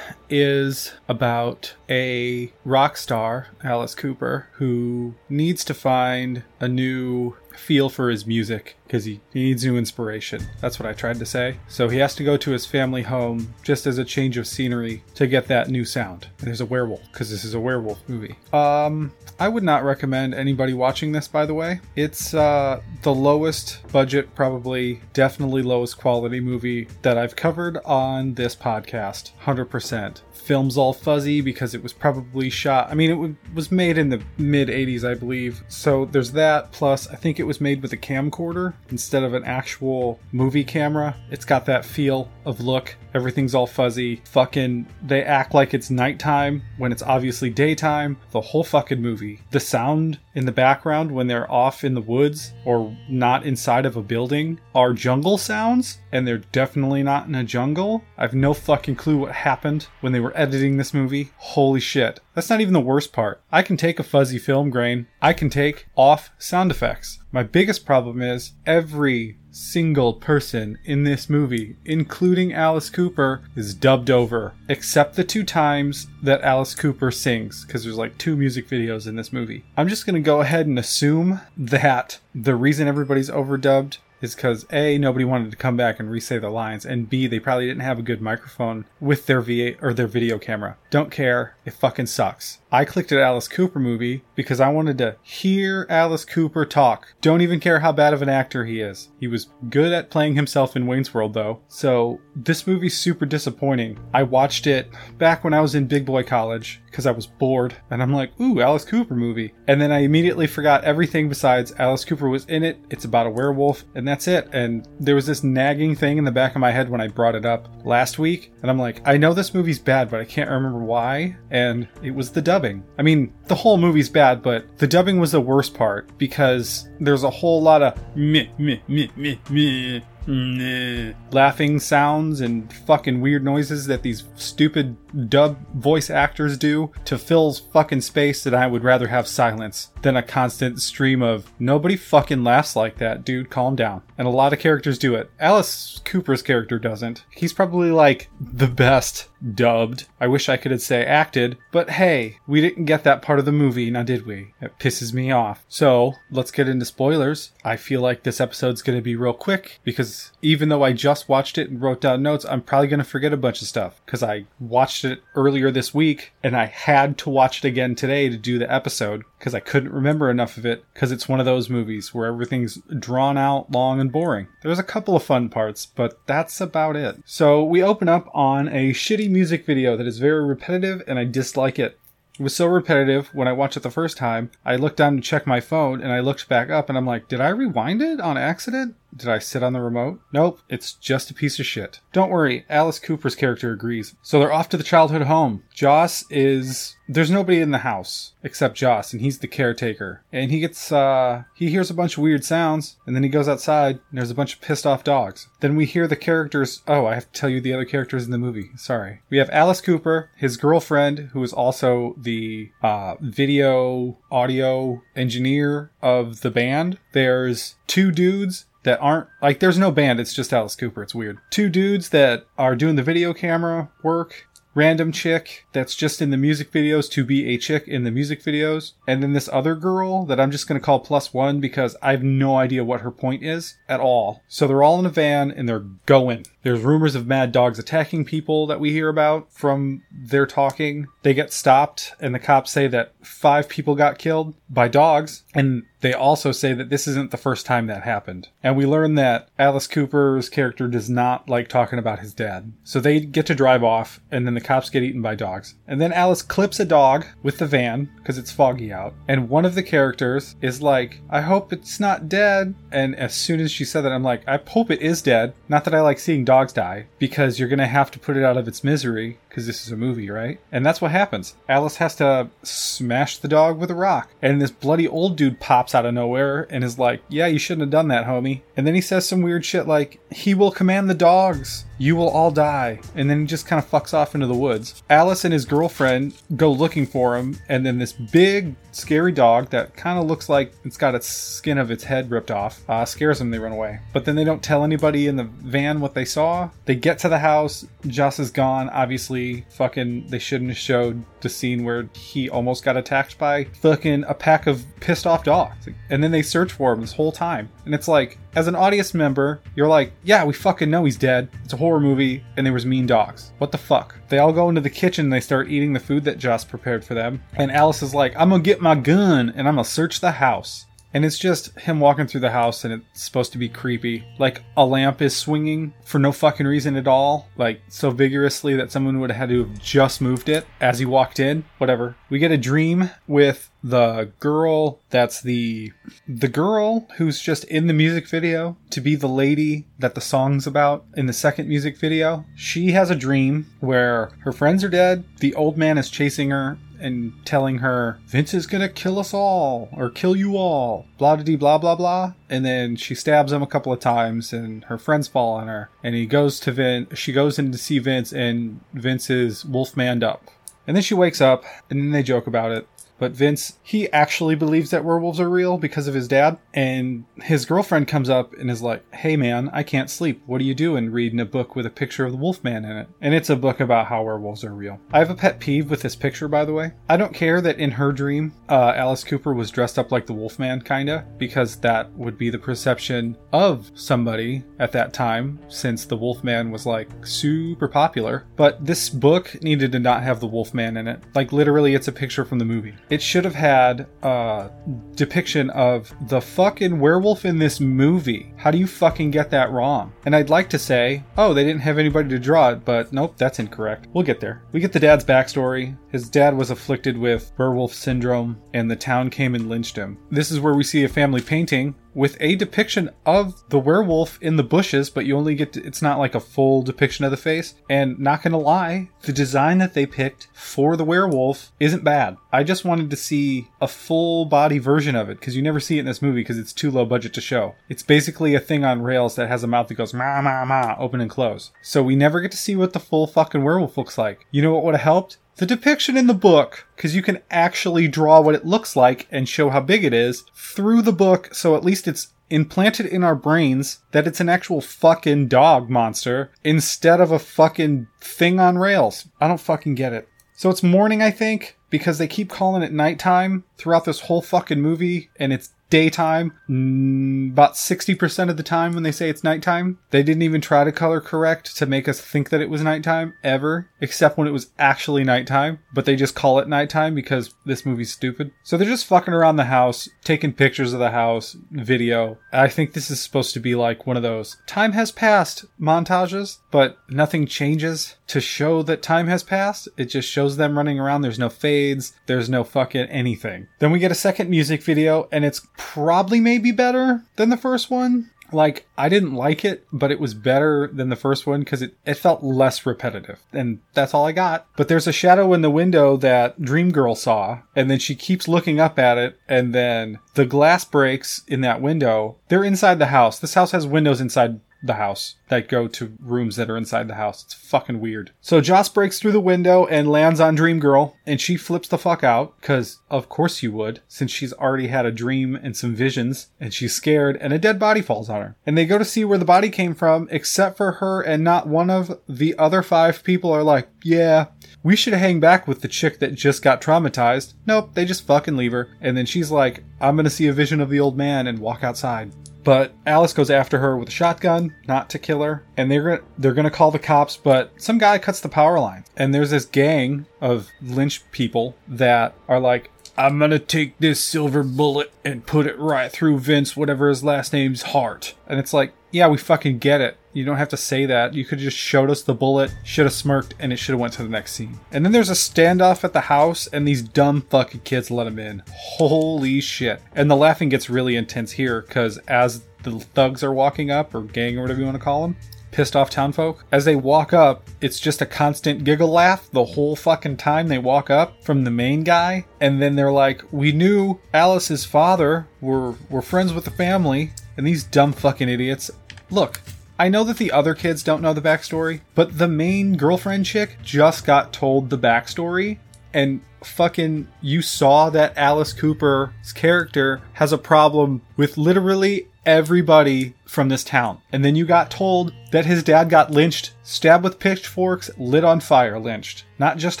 is 0.30 0.92
about 1.08 1.74
a 1.90 2.52
rock 2.64 2.96
star, 2.96 3.48
Alice 3.64 3.94
Cooper, 3.94 4.48
who 4.52 5.14
needs 5.28 5.64
to 5.64 5.74
find 5.74 6.44
a 6.60 6.68
new 6.68 7.36
feel 7.56 7.88
for 7.88 8.10
his 8.10 8.26
music 8.26 8.76
because 8.84 9.04
he, 9.04 9.20
needs 9.34 9.64
new 9.64 9.76
inspiration. 9.76 10.46
That's 10.60 10.78
what 10.78 10.88
I 10.88 10.92
tried 10.92 11.18
to 11.18 11.26
say. 11.26 11.56
So 11.68 11.88
he 11.88 11.98
has 11.98 12.14
to 12.16 12.24
go 12.24 12.36
to 12.36 12.50
his 12.50 12.66
family 12.66 13.02
home 13.02 13.54
just 13.62 13.86
as 13.86 13.98
a 13.98 14.04
change 14.04 14.36
of 14.36 14.46
scenery 14.46 15.02
to 15.14 15.26
get 15.26 15.48
that 15.48 15.68
new 15.68 15.84
sound. 15.84 16.28
And 16.38 16.48
there's 16.48 16.60
a 16.60 16.66
werewolf 16.66 17.02
because 17.10 17.30
this 17.30 17.44
is 17.44 17.54
a 17.54 17.60
werewolf 17.60 18.06
movie. 18.08 18.36
Um, 18.52 19.12
I 19.38 19.48
would 19.48 19.62
not 19.62 19.84
recommend 19.84 20.34
anybody 20.34 20.74
watching 20.74 21.12
this, 21.12 21.28
by 21.28 21.46
the 21.46 21.54
way. 21.54 21.80
It's 21.96 22.34
uh, 22.34 22.82
the 23.02 23.14
lowest 23.14 23.86
budget, 23.88 24.34
probably 24.34 25.00
definitely 25.12 25.62
lowest 25.62 25.98
quality 25.98 26.40
movie 26.40 26.88
that 27.02 27.16
I've 27.16 27.36
covered 27.36 27.78
on 27.78 28.34
this 28.34 28.54
podcast. 28.54 29.32
100%. 29.44 30.20
Film's 30.42 30.76
all 30.76 30.92
fuzzy 30.92 31.40
because 31.40 31.74
it 31.74 31.82
was 31.82 31.92
probably 31.92 32.50
shot. 32.50 32.90
I 32.90 32.94
mean, 32.94 33.10
it 33.10 33.14
w- 33.14 33.36
was 33.54 33.70
made 33.70 33.98
in 33.98 34.08
the 34.08 34.20
mid 34.38 34.68
80s, 34.68 35.04
I 35.08 35.14
believe. 35.14 35.62
So 35.68 36.04
there's 36.06 36.32
that. 36.32 36.72
Plus, 36.72 37.08
I 37.08 37.16
think 37.16 37.38
it 37.38 37.44
was 37.44 37.60
made 37.60 37.80
with 37.82 37.92
a 37.92 37.96
camcorder 37.96 38.74
instead 38.90 39.22
of 39.22 39.34
an 39.34 39.44
actual 39.44 40.18
movie 40.32 40.64
camera. 40.64 41.16
It's 41.30 41.44
got 41.44 41.66
that 41.66 41.84
feel 41.84 42.28
of 42.44 42.60
look. 42.60 42.96
Everything's 43.14 43.54
all 43.54 43.66
fuzzy. 43.66 44.22
Fucking, 44.24 44.86
they 45.02 45.22
act 45.22 45.54
like 45.54 45.74
it's 45.74 45.90
nighttime 45.90 46.62
when 46.78 46.92
it's 46.92 47.02
obviously 47.02 47.50
daytime. 47.50 48.16
The 48.30 48.40
whole 48.40 48.64
fucking 48.64 49.00
movie. 49.00 49.40
The 49.50 49.60
sound 49.60 50.18
in 50.34 50.46
the 50.46 50.52
background 50.52 51.12
when 51.12 51.26
they're 51.26 51.50
off 51.50 51.84
in 51.84 51.94
the 51.94 52.00
woods 52.00 52.52
or 52.64 52.96
not 53.08 53.44
inside 53.44 53.86
of 53.86 53.96
a 53.96 54.02
building 54.02 54.60
are 54.74 54.92
jungle 54.92 55.38
sounds, 55.38 55.98
and 56.12 56.28
they're 56.28 56.38
definitely 56.38 57.02
not 57.02 57.26
in 57.26 57.34
a 57.34 57.42
jungle. 57.42 58.04
I 58.18 58.22
have 58.22 58.34
no 58.34 58.54
fucking 58.54 58.96
clue 58.96 59.18
what 59.18 59.32
happened 59.32 59.88
when 60.00 60.12
they 60.12 60.20
were 60.20 60.36
editing 60.36 60.76
this 60.76 60.94
movie. 60.94 61.30
Holy 61.38 61.80
shit. 61.80 62.20
That's 62.34 62.50
not 62.50 62.60
even 62.60 62.74
the 62.74 62.80
worst 62.80 63.12
part. 63.12 63.42
I 63.50 63.62
can 63.62 63.76
take 63.76 63.98
a 63.98 64.04
fuzzy 64.04 64.38
film 64.38 64.70
grain, 64.70 65.06
I 65.20 65.32
can 65.32 65.50
take 65.50 65.86
off 65.96 66.30
sound 66.38 66.70
effects. 66.70 67.18
My 67.32 67.42
biggest 67.42 67.86
problem 67.86 68.20
is 68.20 68.52
every 68.66 69.38
single 69.50 70.14
person 70.14 70.78
in 70.84 71.04
this 71.04 71.30
movie, 71.30 71.76
including 71.84 72.52
Alice 72.52 72.90
Cooper, 72.90 73.42
is 73.54 73.74
dubbed 73.74 74.10
over, 74.10 74.54
except 74.68 75.16
the 75.16 75.24
two 75.24 75.44
times 75.44 76.08
that 76.22 76.42
Alice 76.42 76.74
Cooper 76.74 77.10
sings, 77.10 77.64
because 77.64 77.84
there's 77.84 77.96
like 77.96 78.18
two 78.18 78.36
music 78.36 78.68
videos 78.68 79.06
in 79.06 79.16
this 79.16 79.32
movie. 79.32 79.64
I'm 79.76 79.88
just 79.88 80.06
going 80.06 80.14
to 80.14 80.20
go 80.20 80.40
ahead 80.40 80.66
and 80.66 80.78
assume 80.78 81.40
that 81.56 82.18
the 82.34 82.54
reason 82.54 82.88
everybody's 82.88 83.30
overdubbed 83.30 83.98
is 84.22 84.34
because 84.34 84.64
A, 84.72 84.96
nobody 84.96 85.24
wanted 85.24 85.50
to 85.50 85.56
come 85.56 85.76
back 85.76 86.00
and 86.00 86.10
re-say 86.10 86.38
the 86.38 86.48
lines, 86.48 86.86
and 86.86 87.10
B, 87.10 87.26
they 87.26 87.40
probably 87.40 87.66
didn't 87.66 87.82
have 87.82 87.98
a 87.98 88.02
good 88.02 88.22
microphone 88.22 88.86
with 89.00 89.26
their 89.26 89.42
VA 89.42 89.74
or 89.82 89.92
their 89.92 90.06
video 90.06 90.38
camera. 90.38 90.78
Don't 90.90 91.10
care. 91.10 91.56
It 91.64 91.74
fucking 91.74 92.06
sucks. 92.06 92.58
I 92.74 92.86
clicked 92.86 93.12
at 93.12 93.18
Alice 93.18 93.48
Cooper 93.48 93.78
movie 93.78 94.24
because 94.34 94.58
I 94.58 94.70
wanted 94.70 94.96
to 94.98 95.16
hear 95.20 95.86
Alice 95.90 96.24
Cooper 96.24 96.64
talk. 96.64 97.12
Don't 97.20 97.42
even 97.42 97.60
care 97.60 97.80
how 97.80 97.92
bad 97.92 98.14
of 98.14 98.22
an 98.22 98.30
actor 98.30 98.64
he 98.64 98.80
is. 98.80 99.10
He 99.20 99.28
was 99.28 99.50
good 99.68 99.92
at 99.92 100.10
playing 100.10 100.36
himself 100.36 100.74
in 100.74 100.86
Wayne's 100.86 101.12
World 101.12 101.34
though. 101.34 101.60
So 101.68 102.18
this 102.34 102.66
movie's 102.66 102.96
super 102.96 103.26
disappointing. 103.26 103.98
I 104.14 104.22
watched 104.22 104.66
it 104.66 104.90
back 105.18 105.44
when 105.44 105.52
I 105.52 105.60
was 105.60 105.74
in 105.74 105.86
big 105.86 106.06
boy 106.06 106.22
college 106.22 106.80
because 106.86 107.04
I 107.04 107.10
was 107.10 107.26
bored 107.26 107.74
and 107.90 108.02
I'm 108.02 108.14
like, 108.14 108.38
ooh, 108.40 108.62
Alice 108.62 108.86
Cooper 108.86 109.16
movie. 109.16 109.52
And 109.68 109.78
then 109.78 109.92
I 109.92 109.98
immediately 109.98 110.46
forgot 110.46 110.84
everything 110.84 111.28
besides 111.28 111.74
Alice 111.78 112.06
Cooper 112.06 112.30
was 112.30 112.46
in 112.46 112.62
it. 112.62 112.78
It's 112.88 113.04
about 113.04 113.26
a 113.26 113.30
werewolf 113.30 113.84
and 113.94 114.08
that's 114.12 114.28
it. 114.28 114.46
And 114.52 114.86
there 115.00 115.14
was 115.14 115.24
this 115.24 115.42
nagging 115.42 115.96
thing 115.96 116.18
in 116.18 116.24
the 116.24 116.30
back 116.30 116.54
of 116.54 116.60
my 116.60 116.70
head 116.70 116.90
when 116.90 117.00
I 117.00 117.08
brought 117.08 117.34
it 117.34 117.46
up 117.46 117.66
last 117.82 118.18
week. 118.18 118.52
And 118.60 118.70
I'm 118.70 118.78
like, 118.78 119.00
I 119.06 119.16
know 119.16 119.32
this 119.32 119.54
movie's 119.54 119.78
bad, 119.78 120.10
but 120.10 120.20
I 120.20 120.26
can't 120.26 120.50
remember 120.50 120.80
why. 120.80 121.34
And 121.50 121.88
it 122.02 122.10
was 122.10 122.30
the 122.30 122.42
dubbing. 122.42 122.84
I 122.98 123.02
mean, 123.02 123.32
the 123.46 123.54
whole 123.54 123.78
movie's 123.78 124.10
bad, 124.10 124.42
but 124.42 124.76
the 124.76 124.86
dubbing 124.86 125.18
was 125.18 125.32
the 125.32 125.40
worst 125.40 125.72
part 125.72 126.10
because 126.18 126.90
there's 127.00 127.22
a 127.22 127.30
whole 127.30 127.62
lot 127.62 127.80
of 127.80 127.98
meh, 128.14 128.48
meh, 128.58 128.80
meh, 128.86 129.08
meh, 129.16 129.36
meh, 129.48 130.00
Mm, 130.26 131.10
eh, 131.10 131.14
laughing 131.32 131.80
sounds 131.80 132.40
and 132.40 132.72
fucking 132.72 133.20
weird 133.20 133.44
noises 133.44 133.86
that 133.86 134.02
these 134.02 134.24
stupid 134.36 134.96
dub 135.28 135.58
voice 135.74 136.10
actors 136.10 136.56
do 136.56 136.92
to 137.04 137.18
fill 137.18 137.52
fucking 137.52 138.00
space 138.00 138.44
that 138.44 138.54
I 138.54 138.66
would 138.66 138.84
rather 138.84 139.08
have 139.08 139.26
silence 139.26 139.90
than 140.02 140.16
a 140.16 140.22
constant 140.22 140.80
stream 140.80 141.22
of 141.22 141.52
nobody 141.58 141.96
fucking 141.96 142.44
laughs 142.44 142.76
like 142.76 142.98
that, 142.98 143.24
dude, 143.24 143.50
calm 143.50 143.76
down. 143.76 144.02
And 144.16 144.28
a 144.28 144.30
lot 144.30 144.52
of 144.52 144.58
characters 144.58 144.98
do 144.98 145.14
it. 145.14 145.30
Alice 145.40 146.00
Cooper's 146.04 146.42
character 146.42 146.78
doesn't. 146.78 147.24
He's 147.30 147.52
probably 147.52 147.90
like 147.90 148.30
the 148.40 148.68
best 148.68 149.28
dubbed. 149.54 150.06
I 150.20 150.26
wish 150.26 150.48
I 150.48 150.56
could 150.56 150.72
have 150.72 150.82
say 150.82 151.04
acted, 151.04 151.58
but 151.70 151.90
hey, 151.90 152.38
we 152.46 152.60
didn't 152.60 152.84
get 152.84 153.04
that 153.04 153.22
part 153.22 153.38
of 153.38 153.44
the 153.44 153.52
movie, 153.52 153.90
now 153.90 154.02
did 154.02 154.26
we? 154.26 154.54
It 154.60 154.78
pisses 154.78 155.12
me 155.12 155.30
off. 155.30 155.64
So, 155.68 156.14
let's 156.30 156.50
get 156.50 156.68
into 156.68 156.84
spoilers. 156.84 157.52
I 157.64 157.76
feel 157.76 158.00
like 158.00 158.22
this 158.22 158.40
episode's 158.40 158.82
gonna 158.82 159.02
be 159.02 159.16
real 159.16 159.32
quick 159.32 159.80
because 159.84 160.32
even 160.42 160.68
though 160.68 160.82
I 160.82 160.92
just 160.92 161.28
watched 161.28 161.58
it 161.58 161.70
and 161.70 161.80
wrote 161.80 162.00
down 162.00 162.22
notes, 162.22 162.44
I'm 162.44 162.62
probably 162.62 162.88
gonna 162.88 163.04
forget 163.04 163.32
a 163.32 163.36
bunch 163.36 163.62
of 163.62 163.68
stuff 163.68 164.00
because 164.04 164.22
I 164.22 164.46
watched 164.60 165.04
it 165.04 165.22
earlier 165.34 165.70
this 165.70 165.92
week 165.94 166.32
and 166.42 166.56
I 166.56 166.66
had 166.66 167.18
to 167.18 167.30
watch 167.30 167.64
it 167.64 167.68
again 167.68 167.94
today 167.94 168.28
to 168.28 168.36
do 168.36 168.58
the 168.58 168.72
episode 168.72 169.24
because 169.42 169.56
I 169.56 169.60
couldn't 169.60 169.92
remember 169.92 170.30
enough 170.30 170.56
of 170.56 170.64
it 170.64 170.84
because 170.94 171.10
it's 171.10 171.28
one 171.28 171.40
of 171.40 171.46
those 171.46 171.68
movies 171.68 172.14
where 172.14 172.26
everything's 172.26 172.76
drawn 173.00 173.36
out, 173.36 173.72
long, 173.72 173.98
and 173.98 174.12
boring. 174.12 174.46
There's 174.62 174.78
a 174.78 174.84
couple 174.84 175.16
of 175.16 175.24
fun 175.24 175.48
parts, 175.48 175.84
but 175.84 176.24
that's 176.28 176.60
about 176.60 176.94
it. 176.94 177.16
So 177.24 177.64
we 177.64 177.82
open 177.82 178.08
up 178.08 178.30
on 178.32 178.68
a 178.68 178.92
shitty 178.92 179.28
music 179.28 179.66
video 179.66 179.96
that 179.96 180.06
is 180.06 180.20
very 180.20 180.46
repetitive 180.46 181.02
and 181.08 181.18
I 181.18 181.24
dislike 181.24 181.80
it. 181.80 181.98
It 182.38 182.42
was 182.42 182.54
so 182.54 182.66
repetitive 182.66 183.34
when 183.34 183.48
I 183.48 183.52
watched 183.52 183.76
it 183.76 183.82
the 183.82 183.90
first 183.90 184.16
time. 184.16 184.52
I 184.64 184.76
looked 184.76 184.98
down 184.98 185.16
to 185.16 185.20
check 185.20 185.44
my 185.44 185.58
phone 185.58 186.00
and 186.00 186.12
I 186.12 186.20
looked 186.20 186.48
back 186.48 186.70
up 186.70 186.88
and 186.88 186.96
I'm 186.96 187.04
like, 187.04 187.26
did 187.26 187.40
I 187.40 187.48
rewind 187.48 188.00
it 188.00 188.20
on 188.20 188.38
accident? 188.38 188.94
Did 189.14 189.28
I 189.28 189.38
sit 189.38 189.62
on 189.62 189.72
the 189.72 189.80
remote? 189.80 190.20
Nope, 190.32 190.60
it's 190.68 190.94
just 190.94 191.30
a 191.30 191.34
piece 191.34 191.58
of 191.58 191.66
shit. 191.66 192.00
Don't 192.12 192.30
worry, 192.30 192.64
Alice 192.68 192.98
Cooper's 192.98 193.34
character 193.34 193.72
agrees. 193.72 194.14
So 194.22 194.38
they're 194.38 194.52
off 194.52 194.68
to 194.70 194.76
the 194.76 194.82
childhood 194.82 195.22
home. 195.22 195.64
Joss 195.74 196.24
is. 196.30 196.96
There's 197.08 197.30
nobody 197.30 197.60
in 197.60 197.72
the 197.72 197.78
house 197.78 198.32
except 198.42 198.76
Joss, 198.76 199.12
and 199.12 199.20
he's 199.20 199.40
the 199.40 199.48
caretaker. 199.48 200.22
And 200.32 200.50
he 200.50 200.60
gets, 200.60 200.90
uh, 200.90 201.42
he 201.54 201.68
hears 201.68 201.90
a 201.90 201.94
bunch 201.94 202.16
of 202.16 202.22
weird 202.22 202.42
sounds, 202.42 202.96
and 203.06 203.14
then 203.14 203.22
he 203.22 203.28
goes 203.28 203.48
outside, 203.48 203.96
and 204.08 204.18
there's 204.18 204.30
a 204.30 204.34
bunch 204.34 204.54
of 204.54 204.62
pissed 204.62 204.86
off 204.86 205.04
dogs. 205.04 205.48
Then 205.60 205.76
we 205.76 205.84
hear 205.84 206.06
the 206.06 206.16
characters. 206.16 206.82
Oh, 206.88 207.04
I 207.04 207.14
have 207.14 207.30
to 207.30 207.38
tell 207.38 207.50
you 207.50 207.60
the 207.60 207.74
other 207.74 207.84
characters 207.84 208.24
in 208.24 208.30
the 208.30 208.38
movie. 208.38 208.70
Sorry. 208.76 209.20
We 209.28 209.36
have 209.38 209.50
Alice 209.50 209.82
Cooper, 209.82 210.30
his 210.36 210.56
girlfriend, 210.56 211.30
who 211.32 211.42
is 211.42 211.52
also 211.52 212.14
the, 212.16 212.70
uh, 212.82 213.16
video 213.20 214.18
audio 214.30 215.02
engineer 215.14 215.90
of 216.00 216.40
the 216.40 216.50
band. 216.50 216.98
There's 217.12 217.74
two 217.86 218.10
dudes 218.10 218.64
that 218.84 219.00
aren't 219.00 219.28
like 219.40 219.60
there's 219.60 219.78
no 219.78 219.90
band 219.90 220.20
it's 220.20 220.34
just 220.34 220.52
alice 220.52 220.76
cooper. 220.76 221.02
It's 221.02 221.14
weird. 221.14 221.38
Two 221.50 221.68
dudes 221.68 222.10
that 222.10 222.46
are 222.58 222.76
doing 222.76 222.96
the 222.96 223.02
video 223.02 223.32
camera 223.32 223.90
work 224.02 224.46
random 224.74 225.12
chick 225.12 225.66
that's 225.72 225.94
just 225.94 226.22
in 226.22 226.30
the 226.30 226.36
music 226.36 226.72
videos 226.72 227.10
to 227.10 227.24
be 227.24 227.46
a 227.48 227.58
chick 227.58 227.86
in 227.86 228.04
the 228.04 228.10
music 228.10 228.42
videos 228.42 228.92
and 229.06 229.22
then 229.22 229.34
this 229.34 229.50
other 229.52 229.74
girl 229.74 230.24
that 230.24 230.40
i'm 230.40 230.50
just 230.50 230.66
going 230.66 230.80
to 230.80 230.84
call 230.84 230.98
plus 230.98 231.34
one 231.34 231.60
because 231.60 231.94
i 232.00 232.10
have 232.10 232.22
no 232.22 232.56
idea 232.56 232.82
what 232.82 233.02
her 233.02 233.10
point 233.10 233.42
is 233.42 233.76
at 233.86 234.00
all. 234.00 234.42
So 234.48 234.66
they're 234.66 234.82
all 234.82 234.98
in 234.98 235.06
a 235.06 235.10
van 235.10 235.50
and 235.50 235.68
they're 235.68 235.84
going 236.06 236.46
there's 236.62 236.80
rumors 236.80 237.14
of 237.14 237.26
mad 237.26 237.52
dogs 237.52 237.78
attacking 237.78 238.24
people 238.24 238.66
that 238.66 238.80
we 238.80 238.92
hear 238.92 239.08
about 239.08 239.52
from 239.52 240.02
their 240.10 240.46
talking 240.46 241.06
they 241.22 241.34
get 241.34 241.52
stopped 241.52 242.14
and 242.20 242.34
the 242.34 242.38
cops 242.38 242.70
say 242.70 242.86
that 242.86 243.12
five 243.22 243.68
people 243.68 243.94
got 243.94 244.18
killed 244.18 244.54
by 244.68 244.88
dogs 244.88 245.44
and 245.54 245.84
they 246.02 246.12
also 246.12 246.50
say 246.52 246.74
that 246.74 246.90
this 246.90 247.06
isn't 247.06 247.30
the 247.30 247.36
first 247.36 247.64
time 247.64 247.86
that 247.86 248.02
happened. 248.02 248.48
And 248.62 248.76
we 248.76 248.86
learn 248.86 249.14
that 249.14 249.48
Alice 249.58 249.86
Cooper's 249.86 250.48
character 250.48 250.88
does 250.88 251.08
not 251.08 251.48
like 251.48 251.68
talking 251.68 251.98
about 251.98 252.18
his 252.18 252.34
dad. 252.34 252.72
So 252.82 252.98
they 253.00 253.20
get 253.20 253.46
to 253.46 253.54
drive 253.54 253.84
off, 253.84 254.20
and 254.30 254.44
then 254.44 254.54
the 254.54 254.60
cops 254.60 254.90
get 254.90 255.04
eaten 255.04 255.22
by 255.22 255.36
dogs. 255.36 255.76
And 255.86 256.00
then 256.00 256.12
Alice 256.12 256.42
clips 256.42 256.80
a 256.80 256.84
dog 256.84 257.24
with 257.42 257.58
the 257.58 257.66
van 257.66 258.10
because 258.16 258.36
it's 258.36 258.50
foggy 258.50 258.92
out. 258.92 259.14
And 259.28 259.48
one 259.48 259.64
of 259.64 259.76
the 259.76 259.82
characters 259.82 260.56
is 260.60 260.82
like, 260.82 261.20
I 261.30 261.40
hope 261.40 261.72
it's 261.72 262.00
not 262.00 262.28
dead. 262.28 262.74
And 262.90 263.14
as 263.14 263.32
soon 263.32 263.60
as 263.60 263.70
she 263.70 263.84
said 263.84 264.02
that, 264.02 264.12
I'm 264.12 264.24
like, 264.24 264.42
I 264.48 264.58
hope 264.66 264.90
it 264.90 265.00
is 265.00 265.22
dead. 265.22 265.54
Not 265.68 265.84
that 265.84 265.94
I 265.94 266.00
like 266.00 266.18
seeing 266.18 266.44
dogs 266.44 266.51
die, 266.74 267.06
because 267.18 267.58
you're 267.58 267.68
going 267.68 267.78
to 267.78 267.86
have 267.86 268.10
to 268.10 268.18
put 268.18 268.36
it 268.36 268.44
out 268.44 268.56
of 268.56 268.68
its 268.68 268.84
misery 268.84 269.38
because 269.52 269.66
this 269.66 269.84
is 269.84 269.92
a 269.92 269.96
movie, 269.96 270.30
right? 270.30 270.58
And 270.72 270.84
that's 270.84 271.02
what 271.02 271.10
happens. 271.10 271.54
Alice 271.68 271.96
has 271.96 272.16
to 272.16 272.48
smash 272.62 273.36
the 273.36 273.48
dog 273.48 273.78
with 273.78 273.90
a 273.90 273.94
rock. 273.94 274.30
And 274.40 274.62
this 274.62 274.70
bloody 274.70 275.06
old 275.06 275.36
dude 275.36 275.60
pops 275.60 275.94
out 275.94 276.06
of 276.06 276.14
nowhere 276.14 276.66
and 276.70 276.82
is 276.82 276.98
like, 276.98 277.22
Yeah, 277.28 277.48
you 277.48 277.58
shouldn't 277.58 277.82
have 277.82 277.90
done 277.90 278.08
that, 278.08 278.26
homie. 278.26 278.62
And 278.78 278.86
then 278.86 278.94
he 278.94 279.02
says 279.02 279.28
some 279.28 279.42
weird 279.42 279.66
shit 279.66 279.86
like, 279.86 280.20
He 280.30 280.54
will 280.54 280.70
command 280.70 281.10
the 281.10 281.14
dogs. 281.14 281.84
You 281.98 282.16
will 282.16 282.30
all 282.30 282.50
die. 282.50 283.00
And 283.14 283.30
then 283.30 283.42
he 283.42 283.46
just 283.46 283.66
kind 283.66 283.80
of 283.80 283.88
fucks 283.88 284.12
off 284.12 284.34
into 284.34 284.48
the 284.48 284.54
woods. 284.54 285.02
Alice 285.08 285.44
and 285.44 285.52
his 285.52 285.64
girlfriend 285.64 286.34
go 286.56 286.72
looking 286.72 287.06
for 287.06 287.36
him. 287.36 287.58
And 287.68 287.86
then 287.86 287.98
this 287.98 288.12
big, 288.12 288.74
scary 288.90 289.30
dog 289.30 289.70
that 289.70 289.96
kind 289.96 290.18
of 290.18 290.26
looks 290.26 290.48
like 290.48 290.72
it's 290.84 290.96
got 290.96 291.14
its 291.14 291.28
skin 291.28 291.78
of 291.78 291.90
its 291.92 292.02
head 292.04 292.30
ripped 292.30 292.50
off 292.50 292.82
uh, 292.88 293.04
scares 293.04 293.38
them. 293.38 293.50
They 293.50 293.58
run 293.60 293.72
away. 293.72 294.00
But 294.12 294.24
then 294.24 294.34
they 294.34 294.42
don't 294.42 294.62
tell 294.62 294.82
anybody 294.82 295.28
in 295.28 295.36
the 295.36 295.44
van 295.44 296.00
what 296.00 296.14
they 296.14 296.24
saw. 296.24 296.70
They 296.86 296.96
get 296.96 297.18
to 297.20 297.28
the 297.28 297.38
house. 297.38 297.86
Joss 298.08 298.40
is 298.40 298.50
gone. 298.50 298.88
Obviously, 298.88 299.41
fucking, 299.70 300.26
they 300.28 300.38
shouldn't 300.38 300.70
have 300.70 300.78
showed 300.78 301.24
the 301.40 301.48
scene 301.48 301.84
where 301.84 302.08
he 302.14 302.48
almost 302.48 302.84
got 302.84 302.96
attacked 302.96 303.38
by 303.38 303.64
fucking 303.80 304.24
a 304.24 304.34
pack 304.34 304.66
of 304.66 304.84
pissed 305.00 305.26
off 305.26 305.44
dogs. 305.44 305.88
And 306.10 306.22
then 306.22 306.30
they 306.30 306.42
search 306.42 306.72
for 306.72 306.92
him 306.92 307.00
this 307.00 307.12
whole 307.12 307.32
time. 307.32 307.68
And 307.84 307.94
it's 307.94 308.08
like, 308.08 308.38
as 308.54 308.68
an 308.68 308.74
audience 308.76 309.14
member, 309.14 309.60
you're 309.74 309.88
like, 309.88 310.12
yeah, 310.22 310.44
we 310.44 310.52
fucking 310.52 310.90
know 310.90 311.04
he's 311.04 311.16
dead. 311.16 311.48
It's 311.64 311.72
a 311.72 311.76
horror 311.76 312.00
movie, 312.00 312.44
and 312.56 312.66
there 312.66 312.72
was 312.72 312.86
mean 312.86 313.06
dogs. 313.06 313.52
What 313.58 313.72
the 313.72 313.78
fuck? 313.78 314.14
They 314.28 314.38
all 314.38 314.52
go 314.52 314.68
into 314.68 314.80
the 314.80 314.90
kitchen 314.90 315.26
and 315.26 315.32
they 315.32 315.40
start 315.40 315.70
eating 315.70 315.92
the 315.92 316.00
food 316.00 316.24
that 316.24 316.38
Joss 316.38 316.64
prepared 316.64 317.04
for 317.04 317.14
them. 317.14 317.42
And 317.54 317.72
Alice 317.72 318.02
is 318.02 318.14
like, 318.14 318.34
I'm 318.36 318.50
gonna 318.50 318.62
get 318.62 318.80
my 318.80 318.94
gun 318.94 319.52
and 319.56 319.66
I'm 319.66 319.74
gonna 319.74 319.84
search 319.84 320.20
the 320.20 320.32
house. 320.32 320.86
And 321.14 321.24
it's 321.24 321.38
just 321.38 321.78
him 321.78 322.00
walking 322.00 322.26
through 322.26 322.40
the 322.40 322.50
house 322.50 322.84
and 322.84 322.94
it's 322.94 323.22
supposed 323.22 323.52
to 323.52 323.58
be 323.58 323.68
creepy. 323.68 324.24
Like 324.38 324.62
a 324.76 324.84
lamp 324.84 325.20
is 325.20 325.36
swinging 325.36 325.92
for 326.04 326.18
no 326.18 326.32
fucking 326.32 326.66
reason 326.66 326.96
at 326.96 327.08
all. 327.08 327.48
Like 327.56 327.82
so 327.88 328.10
vigorously 328.10 328.74
that 328.76 328.90
someone 328.90 329.20
would 329.20 329.30
have 329.30 329.38
had 329.38 329.48
to 329.50 329.64
have 329.64 329.78
just 329.78 330.20
moved 330.20 330.48
it 330.48 330.66
as 330.80 330.98
he 330.98 331.04
walked 331.04 331.38
in. 331.38 331.64
Whatever. 331.78 332.16
We 332.30 332.38
get 332.38 332.50
a 332.50 332.58
dream 332.58 333.10
with 333.26 333.70
the 333.84 334.30
girl 334.38 335.00
that's 335.10 335.40
the 335.40 335.92
the 336.28 336.48
girl 336.48 337.08
who's 337.16 337.40
just 337.40 337.64
in 337.64 337.88
the 337.88 337.92
music 337.92 338.28
video 338.28 338.76
to 338.90 339.00
be 339.00 339.16
the 339.16 339.28
lady 339.28 339.86
that 339.98 340.14
the 340.14 340.20
song's 340.20 340.66
about 340.66 341.04
in 341.16 341.26
the 341.26 341.32
second 341.32 341.68
music 341.68 341.98
video. 341.98 342.44
She 342.54 342.92
has 342.92 343.10
a 343.10 343.16
dream 343.16 343.66
where 343.80 344.30
her 344.40 344.52
friends 344.52 344.84
are 344.84 344.88
dead, 344.88 345.24
the 345.40 345.54
old 345.54 345.76
man 345.76 345.98
is 345.98 346.10
chasing 346.10 346.50
her 346.50 346.78
and 347.02 347.34
telling 347.44 347.78
her 347.78 348.18
Vince 348.26 348.54
is 348.54 348.66
gonna 348.66 348.88
kill 348.88 349.18
us 349.18 349.34
all 349.34 349.88
or 349.92 350.10
kill 350.10 350.36
you 350.36 350.56
all, 350.56 351.06
blah 351.18 351.36
blah 351.36 351.56
blah 351.56 351.78
blah 351.78 351.94
blah. 351.94 352.32
And 352.48 352.64
then 352.64 352.96
she 352.96 353.14
stabs 353.14 353.52
him 353.52 353.62
a 353.62 353.66
couple 353.66 353.92
of 353.92 354.00
times, 354.00 354.52
and 354.52 354.84
her 354.84 354.98
friends 354.98 355.28
fall 355.28 355.52
on 355.52 355.68
her. 355.68 355.90
And 356.02 356.14
he 356.14 356.26
goes 356.26 356.60
to 356.60 356.72
Vince. 356.72 357.18
She 357.18 357.32
goes 357.32 357.58
in 357.58 357.72
to 357.72 357.78
see 357.78 357.98
Vince, 357.98 358.32
and 358.32 358.80
Vince 358.94 359.30
is 359.30 359.64
wolfmaned 359.64 360.22
up. 360.22 360.48
And 360.86 360.96
then 360.96 361.02
she 361.02 361.14
wakes 361.14 361.40
up, 361.40 361.64
and 361.90 362.00
then 362.00 362.10
they 362.10 362.22
joke 362.22 362.46
about 362.46 362.72
it. 362.72 362.88
But 363.22 363.36
Vince, 363.36 363.78
he 363.84 364.10
actually 364.10 364.56
believes 364.56 364.90
that 364.90 365.04
werewolves 365.04 365.38
are 365.38 365.48
real 365.48 365.78
because 365.78 366.08
of 366.08 366.14
his 366.14 366.26
dad. 366.26 366.58
And 366.74 367.24
his 367.40 367.64
girlfriend 367.64 368.08
comes 368.08 368.28
up 368.28 368.52
and 368.54 368.68
is 368.68 368.82
like, 368.82 369.04
Hey 369.14 369.36
man, 369.36 369.70
I 369.72 369.84
can't 369.84 370.10
sleep. 370.10 370.42
What 370.46 370.60
are 370.60 370.64
you 370.64 370.74
doing 370.74 371.12
reading 371.12 371.38
a 371.38 371.44
book 371.44 371.76
with 371.76 371.86
a 371.86 371.90
picture 371.90 372.24
of 372.24 372.32
the 372.32 372.38
Wolfman 372.38 372.84
in 372.84 372.96
it? 372.96 373.08
And 373.20 373.32
it's 373.32 373.48
a 373.48 373.54
book 373.54 373.78
about 373.78 374.08
how 374.08 374.24
werewolves 374.24 374.64
are 374.64 374.74
real. 374.74 374.98
I 375.12 375.20
have 375.20 375.30
a 375.30 375.36
pet 375.36 375.60
peeve 375.60 375.88
with 375.88 376.02
this 376.02 376.16
picture, 376.16 376.48
by 376.48 376.64
the 376.64 376.72
way. 376.72 376.94
I 377.08 377.16
don't 377.16 377.32
care 377.32 377.60
that 377.60 377.78
in 377.78 377.92
her 377.92 378.10
dream, 378.10 378.54
uh, 378.68 378.94
Alice 378.96 379.22
Cooper 379.22 379.54
was 379.54 379.70
dressed 379.70 380.00
up 380.00 380.10
like 380.10 380.26
the 380.26 380.32
Wolfman, 380.32 380.80
kinda, 380.80 381.24
because 381.38 381.76
that 381.76 382.10
would 382.14 382.36
be 382.36 382.50
the 382.50 382.58
perception 382.58 383.36
of 383.52 383.92
somebody 383.94 384.64
at 384.80 384.90
that 384.90 385.12
time, 385.12 385.60
since 385.68 386.06
the 386.06 386.16
Wolfman 386.16 386.72
was 386.72 386.86
like 386.86 387.08
super 387.24 387.86
popular. 387.86 388.46
But 388.56 388.84
this 388.84 389.08
book 389.08 389.62
needed 389.62 389.92
to 389.92 390.00
not 390.00 390.24
have 390.24 390.40
the 390.40 390.48
Wolfman 390.48 390.96
in 390.96 391.06
it. 391.06 391.22
Like, 391.36 391.52
literally, 391.52 391.94
it's 391.94 392.08
a 392.08 392.12
picture 392.12 392.44
from 392.44 392.58
the 392.58 392.64
movie. 392.64 392.94
It 393.12 393.20
should 393.20 393.44
have 393.44 393.54
had 393.54 394.06
a 394.22 394.70
depiction 395.16 395.68
of 395.68 396.10
the 396.28 396.40
fucking 396.40 396.98
werewolf 396.98 397.44
in 397.44 397.58
this 397.58 397.78
movie. 397.78 398.54
How 398.56 398.70
do 398.70 398.78
you 398.78 398.86
fucking 398.86 399.32
get 399.32 399.50
that 399.50 399.70
wrong? 399.70 400.14
And 400.24 400.34
I'd 400.34 400.48
like 400.48 400.70
to 400.70 400.78
say, 400.78 401.22
oh, 401.36 401.52
they 401.52 401.62
didn't 401.62 401.82
have 401.82 401.98
anybody 401.98 402.30
to 402.30 402.38
draw 402.38 402.70
it, 402.70 402.86
but 402.86 403.12
nope, 403.12 403.34
that's 403.36 403.58
incorrect. 403.58 404.06
We'll 404.14 404.24
get 404.24 404.40
there. 404.40 404.62
We 404.72 404.80
get 404.80 404.94
the 404.94 404.98
dad's 404.98 405.26
backstory. 405.26 405.94
His 406.10 406.30
dad 406.30 406.56
was 406.56 406.70
afflicted 406.70 407.18
with 407.18 407.52
werewolf 407.58 407.92
syndrome, 407.92 408.58
and 408.72 408.90
the 408.90 408.96
town 408.96 409.28
came 409.28 409.54
and 409.54 409.68
lynched 409.68 409.94
him. 409.94 410.16
This 410.30 410.50
is 410.50 410.60
where 410.60 410.72
we 410.72 410.82
see 410.82 411.04
a 411.04 411.08
family 411.08 411.42
painting 411.42 411.94
with 412.14 412.36
a 412.40 412.56
depiction 412.56 413.10
of 413.24 413.62
the 413.68 413.78
werewolf 413.78 414.38
in 414.42 414.56
the 414.56 414.62
bushes, 414.62 415.10
but 415.10 415.26
you 415.26 415.36
only 415.36 415.54
get 415.54 415.72
to, 415.72 415.84
it's 415.84 416.02
not 416.02 416.18
like 416.18 416.34
a 416.34 416.40
full 416.40 416.82
depiction 416.82 417.24
of 417.24 417.30
the 417.30 417.36
face. 417.36 417.74
And 417.88 418.18
not 418.18 418.42
gonna 418.42 418.58
lie, 418.58 419.08
the 419.22 419.32
design 419.32 419.78
that 419.78 419.94
they 419.94 420.06
picked 420.06 420.48
for 420.52 420.96
the 420.96 421.04
werewolf 421.04 421.72
isn't 421.80 422.04
bad. 422.04 422.36
I 422.52 422.64
just 422.64 422.84
wanted 422.84 423.10
to 423.10 423.16
see 423.16 423.68
a 423.80 423.88
full 423.88 424.44
body 424.44 424.78
version 424.78 425.16
of 425.16 425.28
it 425.28 425.40
because 425.40 425.56
you 425.56 425.62
never 425.62 425.80
see 425.80 425.96
it 425.96 426.00
in 426.00 426.06
this 426.06 426.22
movie 426.22 426.40
because 426.40 426.58
it's 426.58 426.72
too 426.72 426.90
low 426.90 427.04
budget 427.04 427.34
to 427.34 427.40
show. 427.40 427.74
It's 427.88 428.02
basically 428.02 428.54
a 428.54 428.60
thing 428.60 428.84
on 428.84 429.02
rails 429.02 429.36
that 429.36 429.48
has 429.48 429.64
a 429.64 429.66
mouth 429.66 429.88
that 429.88 429.94
goes 429.94 430.14
ma 430.14 430.40
ma 430.42 430.64
ma, 430.64 430.96
open 430.98 431.20
and 431.20 431.30
close. 431.30 431.70
So 431.82 432.02
we 432.02 432.16
never 432.16 432.40
get 432.40 432.50
to 432.52 432.56
see 432.56 432.76
what 432.76 432.92
the 432.92 433.00
full 433.00 433.26
fucking 433.26 433.64
werewolf 433.64 433.96
looks 433.96 434.18
like. 434.18 434.46
You 434.50 434.62
know 434.62 434.72
what 434.72 434.84
would 434.84 434.94
have 434.94 435.02
helped? 435.02 435.38
The 435.56 435.66
depiction 435.66 436.16
in 436.16 436.26
the 436.26 436.34
book, 436.34 436.86
because 436.96 437.14
you 437.14 437.22
can 437.22 437.40
actually 437.50 438.08
draw 438.08 438.40
what 438.40 438.54
it 438.54 438.64
looks 438.64 438.96
like 438.96 439.28
and 439.30 439.48
show 439.48 439.70
how 439.70 439.80
big 439.80 440.04
it 440.04 440.14
is 440.14 440.44
through 440.54 441.02
the 441.02 441.12
book, 441.12 441.54
so 441.54 441.76
at 441.76 441.84
least 441.84 442.08
it's 442.08 442.28
implanted 442.50 443.06
in 443.06 443.24
our 443.24 443.34
brains 443.34 444.00
that 444.12 444.26
it's 444.26 444.40
an 444.40 444.48
actual 444.48 444.80
fucking 444.80 445.48
dog 445.48 445.88
monster 445.88 446.50
instead 446.64 447.20
of 447.20 447.30
a 447.30 447.38
fucking 447.38 448.06
thing 448.20 448.60
on 448.60 448.76
rails. 448.76 449.28
I 449.40 449.48
don't 449.48 449.60
fucking 449.60 449.94
get 449.94 450.12
it. 450.12 450.28
So 450.54 450.70
it's 450.70 450.82
morning, 450.82 451.22
I 451.22 451.30
think, 451.30 451.78
because 451.90 452.18
they 452.18 452.28
keep 452.28 452.50
calling 452.50 452.82
it 452.82 452.92
nighttime 452.92 453.64
throughout 453.78 454.04
this 454.04 454.20
whole 454.20 454.42
fucking 454.42 454.80
movie, 454.80 455.30
and 455.36 455.52
it's 455.52 455.70
daytime 455.92 456.54
mm, 456.70 457.52
about 457.52 457.74
60% 457.74 458.48
of 458.48 458.56
the 458.56 458.62
time 458.62 458.94
when 458.94 459.02
they 459.02 459.12
say 459.12 459.28
it's 459.28 459.44
nighttime. 459.44 459.98
They 460.08 460.22
didn't 460.22 460.42
even 460.42 460.62
try 460.62 460.84
to 460.84 460.90
color 460.90 461.20
correct 461.20 461.76
to 461.76 461.84
make 461.84 462.08
us 462.08 462.18
think 462.18 462.48
that 462.48 462.62
it 462.62 462.70
was 462.70 462.80
nighttime 462.80 463.34
ever, 463.44 463.90
except 464.00 464.38
when 464.38 464.48
it 464.48 464.52
was 464.52 464.70
actually 464.78 465.22
nighttime. 465.22 465.80
But 465.92 466.06
they 466.06 466.16
just 466.16 466.34
call 466.34 466.58
it 466.60 466.66
nighttime 466.66 467.14
because 467.14 467.52
this 467.66 467.84
movie's 467.84 468.10
stupid. 468.10 468.52
So 468.62 468.78
they're 468.78 468.88
just 468.88 469.04
fucking 469.04 469.34
around 469.34 469.56
the 469.56 469.64
house, 469.64 470.08
taking 470.24 470.54
pictures 470.54 470.94
of 470.94 470.98
the 470.98 471.10
house, 471.10 471.58
video. 471.70 472.38
I 472.54 472.68
think 472.68 472.94
this 472.94 473.10
is 473.10 473.20
supposed 473.20 473.52
to 473.52 473.60
be 473.60 473.74
like 473.74 474.06
one 474.06 474.16
of 474.16 474.22
those 474.22 474.56
time 474.66 474.92
has 474.92 475.12
passed 475.12 475.66
montages, 475.78 476.56
but 476.70 476.96
nothing 477.10 477.46
changes 477.46 478.16
to 478.28 478.40
show 478.40 478.82
that 478.84 479.02
time 479.02 479.26
has 479.26 479.42
passed. 479.42 479.88
It 479.98 480.06
just 480.06 480.26
shows 480.26 480.56
them 480.56 480.78
running 480.78 480.98
around. 480.98 481.20
There's 481.20 481.38
no 481.38 481.50
fades. 481.50 482.14
There's 482.24 482.48
no 482.48 482.64
fucking 482.64 483.10
anything. 483.10 483.68
Then 483.78 483.90
we 483.90 483.98
get 483.98 484.10
a 484.10 484.14
second 484.14 484.48
music 484.48 484.82
video 484.82 485.28
and 485.30 485.44
it's 485.44 485.60
probably 485.82 486.40
maybe 486.40 486.72
better 486.72 487.22
than 487.36 487.50
the 487.50 487.56
first 487.56 487.90
one. 487.90 488.30
Like, 488.54 488.86
I 488.98 489.08
didn't 489.08 489.34
like 489.34 489.64
it, 489.64 489.86
but 489.92 490.10
it 490.10 490.20
was 490.20 490.34
better 490.34 490.90
than 490.92 491.08
the 491.08 491.16
first 491.16 491.46
one 491.46 491.60
because 491.60 491.80
it, 491.82 491.94
it 492.04 492.14
felt 492.14 492.42
less 492.42 492.84
repetitive. 492.84 493.40
And 493.52 493.80
that's 493.94 494.12
all 494.12 494.26
I 494.26 494.32
got. 494.32 494.66
But 494.76 494.88
there's 494.88 495.06
a 495.06 495.12
shadow 495.12 495.52
in 495.54 495.62
the 495.62 495.70
window 495.70 496.16
that 496.18 496.60
Dream 496.60 496.92
Girl 496.92 497.14
saw, 497.14 497.60
and 497.74 497.90
then 497.90 497.98
she 497.98 498.14
keeps 498.14 498.48
looking 498.48 498.78
up 498.78 498.98
at 498.98 499.18
it, 499.18 499.38
and 499.48 499.74
then 499.74 500.18
the 500.34 500.44
glass 500.44 500.84
breaks 500.84 501.42
in 501.48 501.62
that 501.62 501.80
window. 501.80 502.36
They're 502.48 502.64
inside 502.64 502.98
the 502.98 503.06
house. 503.06 503.38
This 503.38 503.54
house 503.54 503.72
has 503.72 503.86
windows 503.86 504.20
inside 504.20 504.60
the 504.82 504.94
house 504.94 505.36
that 505.48 505.68
go 505.68 505.86
to 505.86 506.16
rooms 506.20 506.56
that 506.56 506.70
are 506.70 506.76
inside 506.76 507.08
the 507.08 507.14
house. 507.14 507.44
It's 507.44 507.54
fucking 507.54 508.00
weird. 508.00 508.32
So 508.40 508.60
Joss 508.60 508.88
breaks 508.88 509.18
through 509.18 509.32
the 509.32 509.40
window 509.40 509.86
and 509.86 510.10
lands 510.10 510.40
on 510.40 510.54
Dream 510.54 510.80
Girl, 510.80 511.16
and 511.26 511.40
she 511.40 511.56
flips 511.56 511.88
the 511.88 511.98
fuck 511.98 512.24
out, 512.24 512.60
because 512.60 512.98
of 513.10 513.28
course 513.28 513.62
you 513.62 513.72
would, 513.72 514.00
since 514.08 514.30
she's 514.30 514.52
already 514.52 514.88
had 514.88 515.06
a 515.06 515.12
dream 515.12 515.54
and 515.54 515.76
some 515.76 515.94
visions, 515.94 516.48
and 516.58 516.74
she's 516.74 516.94
scared, 516.94 517.36
and 517.40 517.52
a 517.52 517.58
dead 517.58 517.78
body 517.78 518.00
falls 518.00 518.28
on 518.28 518.40
her. 518.40 518.56
And 518.66 518.76
they 518.76 518.86
go 518.86 518.98
to 518.98 519.04
see 519.04 519.24
where 519.24 519.38
the 519.38 519.44
body 519.44 519.70
came 519.70 519.94
from, 519.94 520.28
except 520.30 520.76
for 520.76 520.92
her, 520.92 521.20
and 521.20 521.44
not 521.44 521.68
one 521.68 521.90
of 521.90 522.18
the 522.28 522.56
other 522.58 522.82
five 522.82 523.22
people 523.22 523.52
are 523.52 523.62
like, 523.62 523.88
yeah, 524.02 524.46
we 524.82 524.96
should 524.96 525.12
hang 525.12 525.38
back 525.38 525.68
with 525.68 525.80
the 525.80 525.88
chick 525.88 526.18
that 526.18 526.34
just 526.34 526.62
got 526.62 526.82
traumatized. 526.82 527.54
Nope, 527.66 527.94
they 527.94 528.04
just 528.04 528.26
fucking 528.26 528.56
leave 528.56 528.72
her. 528.72 528.88
And 529.00 529.16
then 529.16 529.26
she's 529.26 529.50
like, 529.50 529.84
I'm 530.00 530.16
gonna 530.16 530.30
see 530.30 530.48
a 530.48 530.52
vision 530.52 530.80
of 530.80 530.90
the 530.90 530.98
old 530.98 531.16
man 531.16 531.46
and 531.46 531.60
walk 531.60 531.84
outside. 531.84 532.32
But 532.64 532.92
Alice 533.06 533.32
goes 533.32 533.50
after 533.50 533.78
her 533.78 533.96
with 533.96 534.08
a 534.08 534.12
shotgun, 534.12 534.74
not 534.86 535.10
to 535.10 535.18
kill 535.18 535.42
her, 535.42 535.64
and 535.76 535.90
they're 535.90 536.22
they're 536.38 536.52
gonna 536.52 536.70
call 536.70 536.90
the 536.90 536.98
cops. 536.98 537.36
But 537.36 537.72
some 537.76 537.98
guy 537.98 538.18
cuts 538.18 538.40
the 538.40 538.48
power 538.48 538.78
line, 538.78 539.04
and 539.16 539.34
there's 539.34 539.50
this 539.50 539.64
gang 539.64 540.26
of 540.40 540.68
lynch 540.80 541.22
people 541.32 541.74
that 541.88 542.34
are 542.48 542.60
like, 542.60 542.90
"I'm 543.16 543.38
gonna 543.38 543.58
take 543.58 543.98
this 543.98 544.20
silver 544.22 544.62
bullet 544.62 545.12
and 545.24 545.46
put 545.46 545.66
it 545.66 545.78
right 545.78 546.10
through 546.10 546.38
Vince, 546.38 546.76
whatever 546.76 547.08
his 547.08 547.24
last 547.24 547.52
name's, 547.52 547.82
heart." 547.82 548.34
And 548.46 548.60
it's 548.60 548.72
like, 548.72 548.92
yeah, 549.12 549.28
we 549.28 549.36
fucking 549.36 549.78
get 549.78 550.00
it. 550.00 550.16
You 550.32 550.44
don't 550.44 550.56
have 550.56 550.70
to 550.70 550.76
say 550.76 551.06
that. 551.06 551.34
You 551.34 551.44
could 551.44 551.58
just 551.58 551.76
showed 551.76 552.10
us 552.10 552.22
the 552.22 552.34
bullet, 552.34 552.74
should 552.84 553.04
have 553.04 553.12
smirked, 553.12 553.54
and 553.58 553.72
it 553.72 553.76
should 553.76 553.92
have 553.92 554.00
went 554.00 554.14
to 554.14 554.22
the 554.22 554.28
next 554.28 554.52
scene. 554.52 554.80
And 554.90 555.04
then 555.04 555.12
there's 555.12 555.30
a 555.30 555.34
standoff 555.34 556.04
at 556.04 556.12
the 556.12 556.22
house, 556.22 556.66
and 556.68 556.88
these 556.88 557.02
dumb 557.02 557.42
fucking 557.42 557.80
kids 557.80 558.10
let 558.10 558.26
him 558.26 558.38
in. 558.38 558.62
Holy 558.70 559.60
shit. 559.60 560.00
And 560.14 560.30
the 560.30 560.36
laughing 560.36 560.68
gets 560.70 560.88
really 560.88 561.16
intense 561.16 561.52
here, 561.52 561.82
because 561.82 562.18
as 562.28 562.62
the 562.82 562.98
thugs 562.98 563.44
are 563.44 563.52
walking 563.52 563.90
up, 563.90 564.14
or 564.14 564.22
gang, 564.22 564.58
or 564.58 564.62
whatever 564.62 564.80
you 564.80 564.86
want 564.86 564.96
to 564.96 565.04
call 565.04 565.22
them, 565.22 565.36
pissed 565.72 565.96
off 565.96 566.10
townfolk. 566.10 566.64
As 566.70 566.84
they 566.84 566.94
walk 566.94 567.32
up, 567.32 567.68
it's 567.80 567.98
just 567.98 568.22
a 568.22 568.26
constant 568.26 568.84
giggle 568.84 569.08
laugh 569.08 569.50
the 569.50 569.64
whole 569.64 569.96
fucking 569.96 570.36
time 570.36 570.68
they 570.68 570.78
walk 570.78 571.10
up 571.10 571.42
from 571.42 571.64
the 571.64 571.70
main 571.70 572.04
guy. 572.04 572.44
And 572.60 572.80
then 572.80 572.94
they're 572.94 573.10
like, 573.10 573.42
We 573.50 573.72
knew 573.72 574.20
Alice's 574.32 574.84
father. 574.84 575.48
We're, 575.60 575.94
we're 576.08 576.22
friends 576.22 576.52
with 576.52 576.64
the 576.64 576.70
family. 576.70 577.32
And 577.56 577.66
these 577.66 577.84
dumb 577.84 578.12
fucking 578.12 578.48
idiots. 578.48 578.90
Look, 579.30 579.60
I 579.98 580.08
know 580.08 580.24
that 580.24 580.38
the 580.38 580.52
other 580.52 580.74
kids 580.74 581.02
don't 581.02 581.22
know 581.22 581.32
the 581.32 581.40
backstory, 581.40 582.00
but 582.14 582.38
the 582.38 582.48
main 582.48 582.96
girlfriend 582.96 583.46
chick 583.46 583.78
just 583.82 584.24
got 584.24 584.52
told 584.52 584.90
the 584.90 584.98
backstory. 584.98 585.78
And 586.14 586.40
fucking 586.62 587.28
you 587.40 587.62
saw 587.62 588.10
that 588.10 588.36
Alice 588.36 588.72
Cooper's 588.72 589.52
character 589.54 590.20
has 590.34 590.52
a 590.52 590.58
problem 590.58 591.22
with 591.36 591.56
literally 591.56 592.28
everybody 592.44 593.34
from 593.46 593.68
this 593.68 593.84
town. 593.84 594.20
And 594.32 594.44
then 594.44 594.56
you 594.56 594.64
got 594.64 594.90
told 594.90 595.32
that 595.52 595.66
his 595.66 595.82
dad 595.82 596.10
got 596.10 596.30
lynched, 596.30 596.72
stabbed 596.82 597.24
with 597.24 597.38
pitchforks, 597.38 598.10
lit 598.18 598.44
on 598.44 598.60
fire, 598.60 598.98
lynched. 598.98 599.44
Not 599.58 599.78
just 599.78 600.00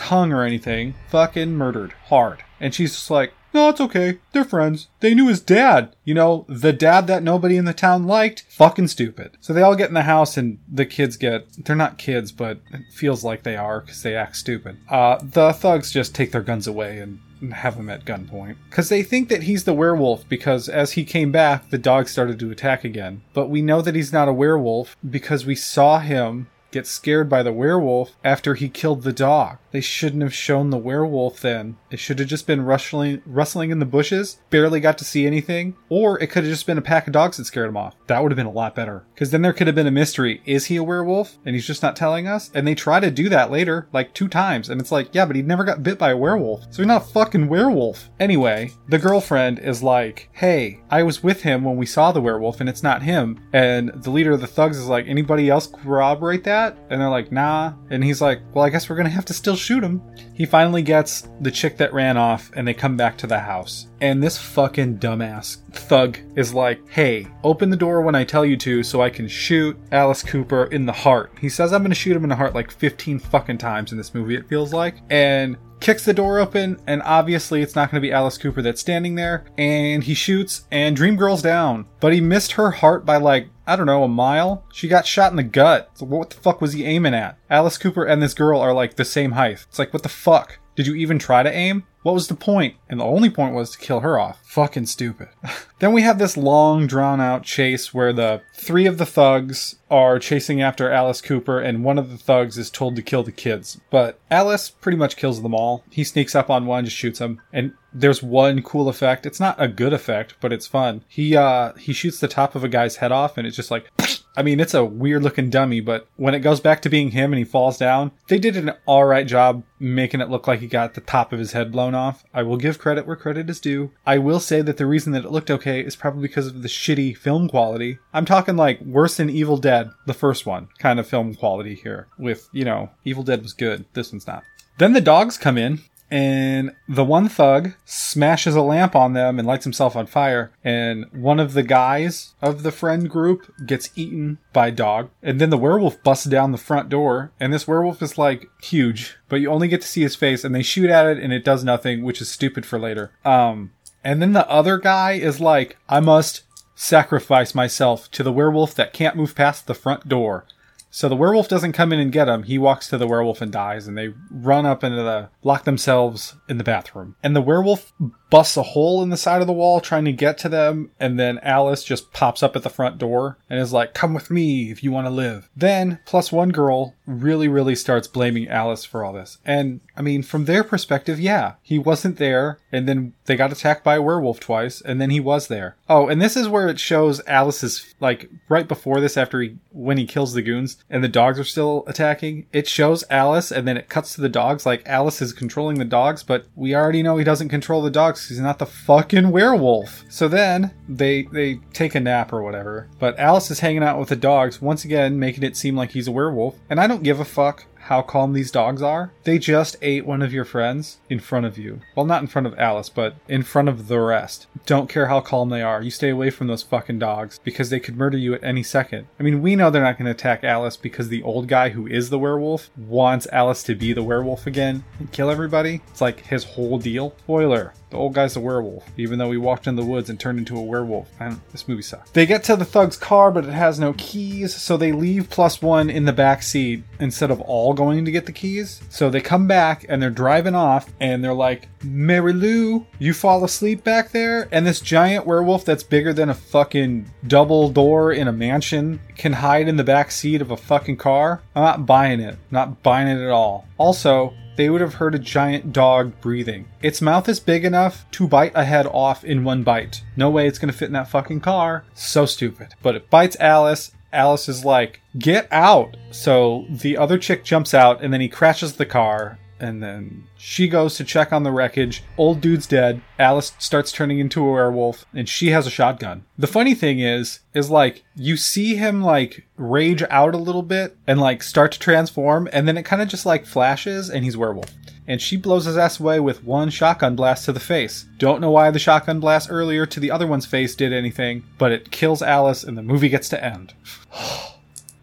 hung 0.00 0.32
or 0.32 0.42
anything, 0.42 0.94
fucking 1.08 1.52
murdered. 1.52 1.92
Hard. 2.06 2.42
And 2.60 2.74
she's 2.74 2.92
just 2.92 3.10
like, 3.10 3.32
no, 3.54 3.68
it's 3.68 3.80
okay. 3.80 4.18
They're 4.32 4.44
friends. 4.44 4.88
They 5.00 5.14
knew 5.14 5.28
his 5.28 5.40
dad. 5.40 5.94
You 6.04 6.14
know, 6.14 6.46
the 6.48 6.72
dad 6.72 7.06
that 7.06 7.22
nobody 7.22 7.56
in 7.56 7.64
the 7.64 7.74
town 7.74 8.06
liked. 8.06 8.44
Fucking 8.48 8.88
stupid. 8.88 9.36
So 9.40 9.52
they 9.52 9.62
all 9.62 9.76
get 9.76 9.88
in 9.88 9.94
the 9.94 10.02
house 10.02 10.36
and 10.36 10.58
the 10.70 10.86
kids 10.86 11.16
get, 11.16 11.46
they're 11.64 11.76
not 11.76 11.98
kids, 11.98 12.32
but 12.32 12.60
it 12.72 12.82
feels 12.92 13.24
like 13.24 13.42
they 13.42 13.56
are 13.56 13.80
because 13.80 14.02
they 14.02 14.14
act 14.14 14.36
stupid. 14.36 14.78
Uh, 14.88 15.18
the 15.22 15.52
thugs 15.52 15.92
just 15.92 16.14
take 16.14 16.32
their 16.32 16.42
guns 16.42 16.66
away 16.66 16.98
and 16.98 17.20
have 17.52 17.74
him 17.74 17.90
at 17.90 18.04
gunpoint. 18.04 18.56
Because 18.70 18.88
they 18.88 19.02
think 19.02 19.28
that 19.28 19.44
he's 19.44 19.64
the 19.64 19.74
werewolf 19.74 20.28
because 20.28 20.68
as 20.68 20.92
he 20.92 21.04
came 21.04 21.32
back, 21.32 21.70
the 21.70 21.78
dog 21.78 22.08
started 22.08 22.38
to 22.38 22.50
attack 22.50 22.84
again. 22.84 23.22
But 23.34 23.48
we 23.48 23.62
know 23.62 23.82
that 23.82 23.94
he's 23.94 24.12
not 24.12 24.28
a 24.28 24.32
werewolf 24.32 24.96
because 25.08 25.44
we 25.44 25.56
saw 25.56 25.98
him 25.98 26.48
get 26.70 26.86
scared 26.86 27.28
by 27.28 27.42
the 27.42 27.52
werewolf 27.52 28.16
after 28.24 28.54
he 28.54 28.68
killed 28.68 29.02
the 29.02 29.12
dog. 29.12 29.58
They 29.72 29.80
shouldn't 29.80 30.22
have 30.22 30.34
shown 30.34 30.70
the 30.70 30.78
werewolf 30.78 31.40
then. 31.40 31.76
It 31.90 31.98
should 31.98 32.18
have 32.18 32.28
just 32.28 32.46
been 32.46 32.64
rustling, 32.64 33.22
rustling 33.26 33.70
in 33.70 33.78
the 33.78 33.86
bushes, 33.86 34.38
barely 34.50 34.80
got 34.80 34.98
to 34.98 35.04
see 35.04 35.26
anything, 35.26 35.76
or 35.88 36.20
it 36.20 36.28
could 36.28 36.44
have 36.44 36.52
just 36.52 36.66
been 36.66 36.78
a 36.78 36.82
pack 36.82 37.06
of 37.06 37.12
dogs 37.12 37.38
that 37.38 37.46
scared 37.46 37.68
him 37.68 37.76
off. 37.76 37.96
That 38.06 38.22
would 38.22 38.30
have 38.30 38.36
been 38.36 38.46
a 38.46 38.50
lot 38.50 38.74
better. 38.74 39.04
Because 39.14 39.30
then 39.30 39.42
there 39.42 39.52
could 39.52 39.66
have 39.66 39.76
been 39.76 39.86
a 39.86 39.90
mystery. 39.90 40.42
Is 40.44 40.66
he 40.66 40.76
a 40.76 40.84
werewolf? 40.84 41.38
And 41.44 41.54
he's 41.54 41.66
just 41.66 41.82
not 41.82 41.96
telling 41.96 42.26
us? 42.26 42.50
And 42.54 42.66
they 42.66 42.74
try 42.74 43.00
to 43.00 43.10
do 43.10 43.28
that 43.30 43.50
later, 43.50 43.88
like 43.92 44.14
two 44.14 44.28
times, 44.28 44.68
and 44.68 44.80
it's 44.80 44.92
like, 44.92 45.14
yeah, 45.14 45.24
but 45.24 45.36
he 45.36 45.42
never 45.42 45.64
got 45.64 45.82
bit 45.82 45.98
by 45.98 46.10
a 46.10 46.16
werewolf. 46.16 46.64
So 46.70 46.82
he's 46.82 46.86
not 46.86 47.10
fucking 47.10 47.48
werewolf. 47.48 48.10
Anyway, 48.20 48.72
the 48.88 48.98
girlfriend 48.98 49.58
is 49.58 49.82
like, 49.82 50.28
hey, 50.32 50.80
I 50.90 51.02
was 51.02 51.22
with 51.22 51.42
him 51.42 51.64
when 51.64 51.76
we 51.76 51.86
saw 51.86 52.12
the 52.12 52.20
werewolf, 52.20 52.60
and 52.60 52.68
it's 52.68 52.82
not 52.82 53.02
him. 53.02 53.40
And 53.52 53.90
the 54.02 54.10
leader 54.10 54.32
of 54.32 54.40
the 54.40 54.46
thugs 54.46 54.78
is 54.78 54.86
like, 54.86 55.06
anybody 55.06 55.48
else 55.48 55.66
corroborate 55.66 56.44
that? 56.44 56.76
And 56.90 57.00
they're 57.00 57.08
like, 57.08 57.32
nah. 57.32 57.72
And 57.90 58.04
he's 58.04 58.20
like, 58.20 58.40
well, 58.52 58.64
I 58.64 58.70
guess 58.70 58.88
we're 58.90 58.96
gonna 58.96 59.08
have 59.08 59.24
to 59.26 59.34
still 59.34 59.56
shoot 59.62 59.82
him. 59.82 60.02
He 60.34 60.46
finally 60.46 60.82
gets 60.82 61.28
the 61.40 61.50
chick 61.50 61.76
that 61.76 61.92
ran 61.92 62.16
off, 62.16 62.50
and 62.54 62.66
they 62.66 62.74
come 62.74 62.96
back 62.96 63.16
to 63.18 63.26
the 63.26 63.38
house. 63.38 63.88
And 64.00 64.22
this 64.22 64.38
fucking 64.38 64.98
dumbass 64.98 65.58
thug 65.72 66.18
is 66.36 66.52
like, 66.52 66.80
hey, 66.88 67.28
open 67.44 67.70
the 67.70 67.76
door 67.76 68.02
when 68.02 68.14
I 68.14 68.24
tell 68.24 68.44
you 68.44 68.56
to 68.58 68.82
so 68.82 69.00
I 69.02 69.10
can 69.10 69.28
shoot 69.28 69.78
Alice 69.92 70.22
Cooper 70.22 70.64
in 70.64 70.86
the 70.86 70.92
heart. 70.92 71.32
He 71.40 71.48
says 71.48 71.72
I'm 71.72 71.82
gonna 71.82 71.94
shoot 71.94 72.16
him 72.16 72.24
in 72.24 72.30
the 72.30 72.36
heart 72.36 72.54
like 72.54 72.70
15 72.70 73.18
fucking 73.18 73.58
times 73.58 73.92
in 73.92 73.98
this 73.98 74.14
movie, 74.14 74.34
it 74.34 74.48
feels 74.48 74.72
like. 74.72 74.96
And 75.10 75.56
kicks 75.82 76.04
the 76.04 76.14
door 76.14 76.38
open, 76.38 76.80
and 76.86 77.02
obviously 77.02 77.60
it's 77.60 77.74
not 77.74 77.90
going 77.90 78.00
to 78.00 78.06
be 78.06 78.12
Alice 78.12 78.38
Cooper 78.38 78.62
that's 78.62 78.80
standing 78.80 79.16
there. 79.16 79.44
And 79.58 80.02
he 80.04 80.14
shoots, 80.14 80.66
and 80.70 80.96
Dream 80.96 81.16
Girl's 81.16 81.42
down. 81.42 81.86
But 82.00 82.14
he 82.14 82.20
missed 82.20 82.52
her 82.52 82.70
heart 82.70 83.04
by 83.04 83.18
like, 83.18 83.48
I 83.66 83.76
don't 83.76 83.86
know, 83.86 84.04
a 84.04 84.08
mile? 84.08 84.64
She 84.72 84.88
got 84.88 85.06
shot 85.06 85.32
in 85.32 85.36
the 85.36 85.42
gut. 85.42 85.90
So 85.94 86.06
what 86.06 86.30
the 86.30 86.36
fuck 86.36 86.60
was 86.60 86.72
he 86.72 86.84
aiming 86.84 87.14
at? 87.14 87.38
Alice 87.50 87.78
Cooper 87.78 88.04
and 88.04 88.22
this 88.22 88.34
girl 88.34 88.60
are 88.60 88.72
like 88.72 88.96
the 88.96 89.04
same 89.04 89.32
height. 89.32 89.64
It's 89.68 89.78
like, 89.78 89.92
what 89.92 90.02
the 90.02 90.08
fuck? 90.08 90.58
Did 90.74 90.86
you 90.86 90.94
even 90.94 91.18
try 91.18 91.42
to 91.42 91.52
aim? 91.52 91.84
What 92.02 92.14
was 92.14 92.28
the 92.28 92.34
point? 92.34 92.76
And 92.88 92.98
the 92.98 93.04
only 93.04 93.30
point 93.30 93.54
was 93.54 93.70
to 93.70 93.78
kill 93.78 94.00
her 94.00 94.18
off. 94.18 94.40
Fucking 94.44 94.86
stupid. 94.86 95.28
then 95.78 95.92
we 95.92 96.02
have 96.02 96.18
this 96.18 96.36
long, 96.36 96.86
drawn 96.86 97.20
out 97.20 97.44
chase 97.44 97.94
where 97.94 98.12
the 98.12 98.42
three 98.54 98.86
of 98.86 98.98
the 98.98 99.06
thugs 99.06 99.76
are 99.90 100.18
chasing 100.18 100.60
after 100.60 100.90
Alice 100.90 101.20
Cooper, 101.20 101.60
and 101.60 101.84
one 101.84 101.98
of 101.98 102.10
the 102.10 102.18
thugs 102.18 102.58
is 102.58 102.70
told 102.70 102.96
to 102.96 103.02
kill 103.02 103.22
the 103.22 103.32
kids. 103.32 103.80
But 103.90 104.18
Alice 104.30 104.70
pretty 104.70 104.98
much 104.98 105.16
kills 105.16 105.42
them 105.42 105.54
all. 105.54 105.84
He 105.90 106.02
sneaks 106.02 106.34
up 106.34 106.50
on 106.50 106.66
one, 106.66 106.84
just 106.84 106.96
shoots 106.96 107.20
him, 107.20 107.40
and 107.52 107.74
there's 107.94 108.22
one 108.22 108.62
cool 108.62 108.88
effect. 108.88 109.26
It's 109.26 109.40
not 109.40 109.60
a 109.60 109.68
good 109.68 109.92
effect, 109.92 110.36
but 110.40 110.52
it's 110.52 110.66
fun. 110.66 111.04
He 111.08 111.36
uh 111.36 111.72
he 111.74 111.92
shoots 111.92 112.20
the 112.20 112.28
top 112.28 112.54
of 112.54 112.64
a 112.64 112.68
guy's 112.68 112.96
head 112.96 113.12
off, 113.12 113.36
and 113.36 113.46
it's 113.46 113.56
just 113.56 113.70
like 113.70 113.90
I 114.34 114.42
mean, 114.42 114.60
it's 114.60 114.72
a 114.72 114.84
weird 114.84 115.22
looking 115.22 115.50
dummy, 115.50 115.80
but 115.80 116.08
when 116.16 116.34
it 116.34 116.40
goes 116.40 116.58
back 116.58 116.80
to 116.82 116.88
being 116.88 117.10
him 117.10 117.32
and 117.32 117.38
he 117.38 117.44
falls 117.44 117.76
down, 117.76 118.12
they 118.28 118.38
did 118.38 118.56
an 118.56 118.72
alright 118.88 119.26
job 119.26 119.62
making 119.78 120.22
it 120.22 120.30
look 120.30 120.46
like 120.46 120.60
he 120.60 120.66
got 120.66 120.94
the 120.94 121.02
top 121.02 121.34
of 121.34 121.38
his 121.38 121.52
head 121.52 121.70
blown 121.70 121.94
off. 121.94 122.24
I 122.32 122.42
will 122.42 122.56
give 122.56 122.78
credit 122.78 123.06
where 123.06 123.16
credit 123.16 123.50
is 123.50 123.60
due. 123.60 123.90
I 124.06 124.16
will 124.16 124.40
say 124.40 124.62
that 124.62 124.78
the 124.78 124.86
reason 124.86 125.12
that 125.12 125.26
it 125.26 125.30
looked 125.30 125.50
okay 125.50 125.80
is 125.80 125.96
probably 125.96 126.22
because 126.22 126.46
of 126.46 126.62
the 126.62 126.68
shitty 126.68 127.14
film 127.14 127.48
quality. 127.48 127.98
I'm 128.14 128.24
talking 128.24 128.56
like 128.56 128.80
worse 128.80 129.18
than 129.18 129.28
Evil 129.28 129.58
Dead, 129.58 129.90
the 130.06 130.14
first 130.14 130.46
one, 130.46 130.68
kind 130.78 130.98
of 130.98 131.06
film 131.06 131.34
quality 131.34 131.74
here. 131.74 132.08
With, 132.18 132.48
you 132.52 132.64
know, 132.64 132.88
Evil 133.04 133.24
Dead 133.24 133.42
was 133.42 133.52
good, 133.52 133.84
this 133.92 134.12
one's 134.12 134.26
not. 134.26 134.44
Then 134.78 134.94
the 134.94 135.00
dogs 135.02 135.36
come 135.36 135.58
in 135.58 135.80
and 136.12 136.72
the 136.86 137.04
one 137.04 137.26
thug 137.26 137.72
smashes 137.86 138.54
a 138.54 138.60
lamp 138.60 138.94
on 138.94 139.14
them 139.14 139.38
and 139.38 139.48
lights 139.48 139.64
himself 139.64 139.96
on 139.96 140.06
fire 140.06 140.52
and 140.62 141.06
one 141.10 141.40
of 141.40 141.54
the 141.54 141.62
guys 141.62 142.34
of 142.42 142.62
the 142.62 142.70
friend 142.70 143.08
group 143.08 143.50
gets 143.64 143.88
eaten 143.96 144.36
by 144.52 144.68
dog 144.68 145.08
and 145.22 145.40
then 145.40 145.48
the 145.48 145.56
werewolf 145.56 146.02
busts 146.02 146.26
down 146.26 146.52
the 146.52 146.58
front 146.58 146.90
door 146.90 147.32
and 147.40 147.50
this 147.50 147.66
werewolf 147.66 148.02
is 148.02 148.18
like 148.18 148.50
huge 148.62 149.16
but 149.30 149.40
you 149.40 149.50
only 149.50 149.68
get 149.68 149.80
to 149.80 149.88
see 149.88 150.02
his 150.02 150.14
face 150.14 150.44
and 150.44 150.54
they 150.54 150.62
shoot 150.62 150.90
at 150.90 151.06
it 151.06 151.18
and 151.18 151.32
it 151.32 151.46
does 151.46 151.64
nothing 151.64 152.02
which 152.02 152.20
is 152.20 152.30
stupid 152.30 152.66
for 152.66 152.78
later. 152.78 153.10
Um 153.24 153.72
and 154.04 154.20
then 154.20 154.34
the 154.34 154.48
other 154.50 154.76
guy 154.76 155.12
is 155.12 155.40
like 155.40 155.78
i 155.88 155.98
must 155.98 156.42
sacrifice 156.74 157.54
myself 157.54 158.10
to 158.10 158.22
the 158.22 158.32
werewolf 158.32 158.74
that 158.74 158.92
can't 158.92 159.16
move 159.16 159.34
past 159.34 159.66
the 159.66 159.74
front 159.74 160.08
door 160.08 160.44
so 160.94 161.08
the 161.08 161.16
werewolf 161.16 161.48
doesn't 161.48 161.72
come 161.72 161.92
in 161.92 161.98
and 161.98 162.12
get 162.12 162.28
him. 162.28 162.42
He 162.42 162.58
walks 162.58 162.86
to 162.88 162.98
the 162.98 163.06
werewolf 163.06 163.40
and 163.40 163.50
dies, 163.50 163.88
and 163.88 163.96
they 163.96 164.10
run 164.30 164.66
up 164.66 164.84
into 164.84 165.02
the 165.02 165.30
lock 165.42 165.64
themselves 165.64 166.36
in 166.48 166.58
the 166.58 166.64
bathroom. 166.64 167.16
And 167.22 167.34
the 167.34 167.40
werewolf 167.40 167.94
busts 168.30 168.56
a 168.58 168.62
hole 168.62 169.02
in 169.02 169.08
the 169.08 169.16
side 169.16 169.40
of 169.40 169.46
the 169.46 169.52
wall 169.52 169.80
trying 169.80 170.04
to 170.04 170.12
get 170.12 170.36
to 170.38 170.48
them, 170.50 170.90
and 171.00 171.18
then 171.18 171.38
Alice 171.42 171.82
just 171.82 172.12
pops 172.12 172.42
up 172.42 172.54
at 172.56 172.62
the 172.62 172.70
front 172.70 172.98
door 172.98 173.38
and 173.48 173.58
is 173.58 173.72
like, 173.72 173.94
"Come 173.94 174.12
with 174.12 174.30
me 174.30 174.70
if 174.70 174.84
you 174.84 174.92
want 174.92 175.06
to 175.06 175.10
live." 175.10 175.48
Then 175.56 175.98
plus 176.04 176.30
one 176.30 176.50
girl 176.50 176.94
really, 177.06 177.48
really 177.48 177.74
starts 177.74 178.06
blaming 178.06 178.48
Alice 178.48 178.84
for 178.84 179.02
all 179.02 179.14
this. 179.14 179.38
And 179.44 179.80
I 179.96 180.02
mean, 180.02 180.22
from 180.22 180.44
their 180.44 180.64
perspective, 180.64 181.20
yeah, 181.20 181.54
he 181.62 181.78
wasn't 181.78 182.18
there, 182.18 182.58
and 182.70 182.88
then 182.88 183.12
they 183.26 183.36
got 183.36 183.52
attacked 183.52 183.84
by 183.84 183.96
a 183.96 184.02
werewolf 184.02 184.40
twice, 184.40 184.80
and 184.80 185.00
then 185.00 185.10
he 185.10 185.20
was 185.20 185.48
there. 185.48 185.76
Oh, 185.88 186.08
and 186.08 186.20
this 186.20 186.36
is 186.36 186.48
where 186.48 186.68
it 186.68 186.80
shows 186.80 187.20
Alice's 187.26 187.94
like 188.00 188.30
right 188.48 188.66
before 188.66 189.00
this, 189.00 189.16
after 189.16 189.40
he 189.40 189.56
when 189.70 189.98
he 189.98 190.06
kills 190.06 190.34
the 190.34 190.42
goons 190.42 190.76
and 190.90 191.02
the 191.02 191.08
dogs 191.08 191.38
are 191.38 191.44
still 191.44 191.84
attacking. 191.86 192.46
It 192.52 192.66
shows 192.68 193.04
Alice, 193.10 193.50
and 193.50 193.66
then 193.66 193.76
it 193.76 193.88
cuts 193.88 194.14
to 194.14 194.20
the 194.20 194.28
dogs. 194.28 194.64
Like 194.66 194.82
Alice 194.86 195.20
is 195.20 195.32
controlling 195.32 195.78
the 195.78 195.84
dogs, 195.84 196.22
but 196.22 196.46
we 196.54 196.74
already 196.74 197.02
know 197.02 197.16
he 197.16 197.24
doesn't 197.24 197.48
control 197.48 197.82
the 197.82 197.90
dogs. 197.90 198.28
He's 198.28 198.40
not 198.40 198.58
the 198.58 198.66
fucking 198.66 199.30
werewolf. 199.30 200.04
So 200.08 200.28
then 200.28 200.72
they 200.88 201.24
they 201.24 201.60
take 201.72 201.94
a 201.94 202.00
nap 202.00 202.32
or 202.32 202.42
whatever. 202.42 202.88
But 202.98 203.18
Alice 203.18 203.50
is 203.50 203.60
hanging 203.60 203.82
out 203.82 203.98
with 203.98 204.08
the 204.08 204.16
dogs 204.16 204.60
once 204.62 204.84
again, 204.84 205.18
making 205.18 205.42
it 205.44 205.56
seem 205.56 205.76
like 205.76 205.90
he's 205.90 206.08
a 206.08 206.12
werewolf. 206.12 206.56
And 206.70 206.80
I 206.80 206.86
don't 206.86 207.02
give 207.02 207.20
a 207.20 207.24
fuck 207.24 207.66
how 207.82 208.02
calm 208.02 208.32
these 208.32 208.50
dogs 208.50 208.82
are. 208.82 209.12
They 209.24 209.38
just 209.38 209.76
ate 209.82 210.06
one 210.06 210.22
of 210.22 210.32
your 210.32 210.44
friends 210.44 210.98
in 211.08 211.18
front 211.18 211.46
of 211.46 211.58
you. 211.58 211.80
Well, 211.94 212.06
not 212.06 212.22
in 212.22 212.28
front 212.28 212.46
of 212.46 212.58
Alice, 212.58 212.88
but 212.88 213.16
in 213.28 213.42
front 213.42 213.68
of 213.68 213.88
the 213.88 214.00
rest. 214.00 214.46
Don't 214.66 214.88
care 214.88 215.06
how 215.06 215.20
calm 215.20 215.48
they 215.48 215.62
are. 215.62 215.82
You 215.82 215.90
stay 215.90 216.10
away 216.10 216.30
from 216.30 216.46
those 216.46 216.62
fucking 216.62 216.98
dogs 216.98 217.40
because 217.42 217.70
they 217.70 217.80
could 217.80 217.96
murder 217.96 218.16
you 218.16 218.34
at 218.34 218.44
any 218.44 218.62
second. 218.62 219.06
I 219.18 219.22
mean, 219.22 219.42
we 219.42 219.56
know 219.56 219.70
they're 219.70 219.82
not 219.82 219.98
going 219.98 220.06
to 220.06 220.12
attack 220.12 220.44
Alice 220.44 220.76
because 220.76 221.08
the 221.08 221.22
old 221.22 221.48
guy 221.48 221.70
who 221.70 221.86
is 221.86 222.10
the 222.10 222.18
werewolf 222.18 222.70
wants 222.76 223.26
Alice 223.32 223.62
to 223.64 223.74
be 223.74 223.92
the 223.92 224.02
werewolf 224.02 224.46
again 224.46 224.84
and 224.98 225.12
kill 225.12 225.30
everybody. 225.30 225.82
It's 225.88 226.00
like 226.00 226.26
his 226.26 226.44
whole 226.44 226.78
deal. 226.78 227.14
Spoiler. 227.18 227.74
The 227.92 227.98
old 227.98 228.14
guy's 228.14 228.36
a 228.36 228.40
werewolf, 228.40 228.86
even 228.96 229.18
though 229.18 229.30
he 229.30 229.36
walked 229.36 229.66
in 229.66 229.76
the 229.76 229.84
woods 229.84 230.08
and 230.08 230.18
turned 230.18 230.38
into 230.38 230.56
a 230.56 230.62
werewolf. 230.62 231.10
And 231.20 231.38
this 231.52 231.68
movie 231.68 231.82
sucks. 231.82 232.10
They 232.12 232.24
get 232.24 232.42
to 232.44 232.56
the 232.56 232.64
thug's 232.64 232.96
car, 232.96 233.30
but 233.30 233.44
it 233.44 233.52
has 233.52 233.78
no 233.78 233.92
keys, 233.98 234.54
so 234.54 234.78
they 234.78 234.92
leave 234.92 235.28
plus 235.28 235.60
one 235.60 235.90
in 235.90 236.06
the 236.06 236.12
back 236.12 236.42
seat 236.42 236.84
instead 237.00 237.30
of 237.30 237.42
all 237.42 237.74
going 237.74 238.06
to 238.06 238.10
get 238.10 238.24
the 238.24 238.32
keys. 238.32 238.80
So 238.88 239.10
they 239.10 239.20
come 239.20 239.46
back 239.46 239.84
and 239.90 240.00
they're 240.00 240.08
driving 240.08 240.54
off, 240.54 240.90
and 241.00 241.22
they're 241.22 241.34
like, 241.34 241.68
Mary 241.84 242.32
Lou, 242.32 242.86
you 242.98 243.12
fall 243.12 243.44
asleep 243.44 243.84
back 243.84 244.10
there? 244.10 244.48
And 244.50 244.66
this 244.66 244.80
giant 244.80 245.26
werewolf 245.26 245.66
that's 245.66 245.82
bigger 245.82 246.14
than 246.14 246.30
a 246.30 246.34
fucking 246.34 247.12
double 247.26 247.68
door 247.68 248.10
in 248.10 248.26
a 248.26 248.32
mansion 248.32 249.00
can 249.18 249.34
hide 249.34 249.68
in 249.68 249.76
the 249.76 249.84
back 249.84 250.10
seat 250.10 250.40
of 250.40 250.50
a 250.50 250.56
fucking 250.56 250.96
car? 250.96 251.42
I'm 251.54 251.62
not 251.62 251.84
buying 251.84 252.20
it. 252.20 252.38
Not 252.50 252.82
buying 252.82 253.08
it 253.08 253.22
at 253.22 253.30
all. 253.30 253.68
Also, 253.76 254.32
they 254.56 254.68
would 254.68 254.80
have 254.80 254.94
heard 254.94 255.14
a 255.14 255.18
giant 255.18 255.72
dog 255.72 256.20
breathing. 256.20 256.68
Its 256.82 257.00
mouth 257.00 257.28
is 257.28 257.40
big 257.40 257.64
enough 257.64 258.04
to 258.12 258.28
bite 258.28 258.52
a 258.54 258.64
head 258.64 258.86
off 258.86 259.24
in 259.24 259.44
one 259.44 259.62
bite. 259.62 260.02
No 260.16 260.30
way 260.30 260.46
it's 260.46 260.58
gonna 260.58 260.72
fit 260.72 260.86
in 260.86 260.92
that 260.92 261.08
fucking 261.08 261.40
car. 261.40 261.84
So 261.94 262.26
stupid. 262.26 262.74
But 262.82 262.96
it 262.96 263.10
bites 263.10 263.36
Alice 263.40 263.92
Alice 264.12 264.48
is 264.48 264.64
like, 264.64 265.00
get 265.18 265.48
out. 265.50 265.96
So 266.10 266.66
the 266.68 266.96
other 266.98 267.18
chick 267.18 267.44
jumps 267.44 267.72
out 267.72 268.02
and 268.02 268.12
then 268.12 268.20
he 268.20 268.28
crashes 268.28 268.74
the 268.74 268.86
car. 268.86 269.38
And 269.62 269.80
then 269.80 270.24
she 270.36 270.66
goes 270.66 270.96
to 270.96 271.04
check 271.04 271.32
on 271.32 271.44
the 271.44 271.52
wreckage. 271.52 272.02
Old 272.18 272.40
dude's 272.40 272.66
dead. 272.66 273.00
Alice 273.16 273.52
starts 273.60 273.92
turning 273.92 274.18
into 274.18 274.44
a 274.44 274.50
werewolf 274.52 275.06
and 275.14 275.28
she 275.28 275.50
has 275.50 275.68
a 275.68 275.70
shotgun. 275.70 276.24
The 276.36 276.48
funny 276.48 276.74
thing 276.74 276.98
is, 276.98 277.38
is 277.54 277.70
like 277.70 278.02
you 278.16 278.36
see 278.36 278.74
him 278.74 279.02
like 279.02 279.46
rage 279.56 280.02
out 280.10 280.34
a 280.34 280.38
little 280.38 280.64
bit 280.64 280.96
and 281.06 281.20
like 281.20 281.44
start 281.44 281.70
to 281.72 281.78
transform 281.78 282.48
and 282.52 282.66
then 282.66 282.76
it 282.76 282.82
kind 282.82 283.00
of 283.00 283.06
just 283.06 283.24
like 283.24 283.46
flashes 283.46 284.10
and 284.10 284.24
he's 284.24 284.36
werewolf 284.36 284.72
and 285.06 285.22
she 285.22 285.36
blows 285.36 285.64
his 285.64 285.76
ass 285.76 286.00
away 286.00 286.18
with 286.18 286.44
one 286.44 286.68
shotgun 286.68 287.14
blast 287.14 287.44
to 287.44 287.52
the 287.52 287.60
face. 287.60 288.06
Don't 288.18 288.40
know 288.40 288.50
why 288.50 288.72
the 288.72 288.80
shotgun 288.80 289.20
blast 289.20 289.48
earlier 289.48 289.86
to 289.86 290.00
the 290.00 290.10
other 290.10 290.26
one's 290.26 290.46
face 290.46 290.74
did 290.74 290.92
anything, 290.92 291.44
but 291.58 291.70
it 291.70 291.92
kills 291.92 292.20
Alice 292.20 292.64
and 292.64 292.76
the 292.76 292.82
movie 292.82 293.08
gets 293.08 293.28
to 293.28 293.44
end. 293.44 293.74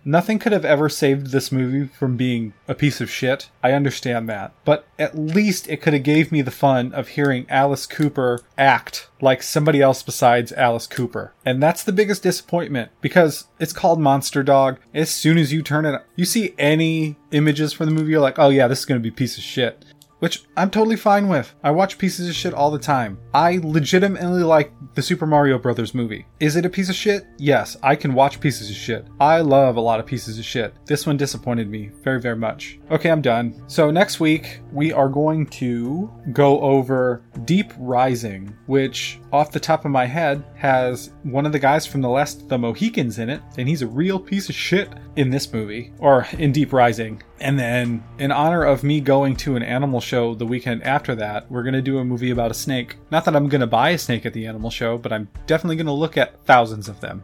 Nothing 0.05 0.39
could 0.39 0.51
have 0.51 0.65
ever 0.65 0.89
saved 0.89 1.27
this 1.27 1.51
movie 1.51 1.87
from 1.87 2.17
being 2.17 2.53
a 2.67 2.75
piece 2.75 3.01
of 3.01 3.09
shit. 3.09 3.49
I 3.61 3.73
understand 3.73 4.29
that. 4.29 4.53
But 4.65 4.87
at 4.97 5.17
least 5.17 5.67
it 5.69 5.81
could 5.81 5.93
have 5.93 6.03
gave 6.03 6.31
me 6.31 6.41
the 6.41 6.51
fun 6.51 6.93
of 6.93 7.09
hearing 7.09 7.45
Alice 7.49 7.85
Cooper 7.85 8.41
act 8.57 9.09
like 9.21 9.43
somebody 9.43 9.81
else 9.81 10.01
besides 10.01 10.51
Alice 10.53 10.87
Cooper. 10.87 11.33
And 11.45 11.61
that's 11.61 11.83
the 11.83 11.91
biggest 11.91 12.23
disappointment 12.23 12.91
because 13.01 13.47
it's 13.59 13.73
called 13.73 13.99
Monster 13.99 14.43
Dog. 14.43 14.79
As 14.93 15.09
soon 15.09 15.37
as 15.37 15.51
you 15.51 15.61
turn 15.61 15.85
it, 15.85 16.01
you 16.15 16.25
see 16.25 16.53
any 16.57 17.17
images 17.31 17.73
from 17.73 17.87
the 17.87 17.93
movie, 17.93 18.11
you're 18.11 18.21
like, 18.21 18.39
oh 18.39 18.49
yeah, 18.49 18.67
this 18.67 18.79
is 18.79 18.85
going 18.85 18.99
to 18.99 19.03
be 19.03 19.11
piece 19.11 19.37
of 19.37 19.43
shit 19.43 19.85
which 20.19 20.43
I'm 20.55 20.69
totally 20.69 20.95
fine 20.95 21.27
with. 21.27 21.53
I 21.63 21.71
watch 21.71 21.97
pieces 21.97 22.29
of 22.29 22.35
shit 22.35 22.53
all 22.53 22.71
the 22.71 22.79
time. 22.79 23.19
I 23.33 23.59
legitimately 23.63 24.43
like 24.43 24.73
the 24.95 25.01
Super 25.01 25.25
Mario 25.25 25.57
Brothers 25.57 25.93
movie. 25.93 26.25
Is 26.39 26.55
it 26.55 26.65
a 26.65 26.69
piece 26.69 26.89
of 26.89 26.95
shit? 26.95 27.25
Yes, 27.37 27.77
I 27.83 27.95
can 27.95 28.13
watch 28.13 28.39
pieces 28.39 28.69
of 28.69 28.75
shit. 28.75 29.07
I 29.19 29.41
love 29.41 29.75
a 29.75 29.81
lot 29.81 29.99
of 29.99 30.05
pieces 30.05 30.37
of 30.37 30.45
shit. 30.45 30.73
This 30.85 31.05
one 31.05 31.17
disappointed 31.17 31.69
me 31.69 31.91
very, 32.03 32.19
very 32.19 32.35
much. 32.35 32.79
Okay, 32.91 33.09
I'm 33.09 33.21
done. 33.21 33.63
So 33.67 33.91
next 33.91 34.19
week, 34.19 34.59
we 34.71 34.91
are 34.91 35.09
going 35.09 35.45
to 35.47 36.11
go 36.33 36.59
over 36.61 37.23
Deep 37.45 37.71
Rising, 37.77 38.55
which 38.65 39.19
off 39.31 39.51
the 39.51 39.59
top 39.59 39.85
of 39.85 39.91
my 39.91 40.05
head 40.05 40.43
has 40.59 41.11
one 41.23 41.45
of 41.45 41.53
the 41.53 41.59
guys 41.59 41.87
from 41.87 42.01
the 42.01 42.09
last 42.09 42.49
the 42.49 42.57
Mohicans 42.57 43.17
in 43.17 43.29
it, 43.29 43.41
and 43.57 43.67
he's 43.67 43.81
a 43.81 43.87
real 43.87 44.19
piece 44.19 44.49
of 44.49 44.55
shit 44.55 44.89
in 45.15 45.29
this 45.29 45.51
movie, 45.53 45.93
or 45.99 46.27
in 46.37 46.51
Deep 46.51 46.73
Rising. 46.73 47.23
And 47.39 47.57
then, 47.57 48.03
in 48.19 48.31
honor 48.31 48.65
of 48.65 48.83
me 48.83 48.99
going 48.99 49.37
to 49.37 49.55
an 49.55 49.63
animal 49.63 50.01
show 50.01 50.35
the 50.35 50.45
weekend 50.45 50.83
after 50.83 51.15
that, 51.15 51.49
we're 51.49 51.63
to 51.75 51.81
do 51.81 51.99
a 51.99 52.05
movie 52.05 52.31
about 52.31 52.51
a 52.51 52.55
snake. 52.55 52.97
Not 53.09 53.23
that 53.23 53.37
I'm 53.37 53.47
to 53.61 53.67
buy 53.67 53.91
a 53.91 53.97
snake 53.97 54.25
at 54.25 54.33
the 54.33 54.45
animal 54.45 54.69
show, 54.69 54.97
but 54.97 55.13
I'm 55.13 55.29
definitely 55.47 55.77
to 55.85 55.93
look 55.93 56.17
at 56.17 56.43
thousands 56.45 56.89
of 56.89 56.99
them. 56.99 57.23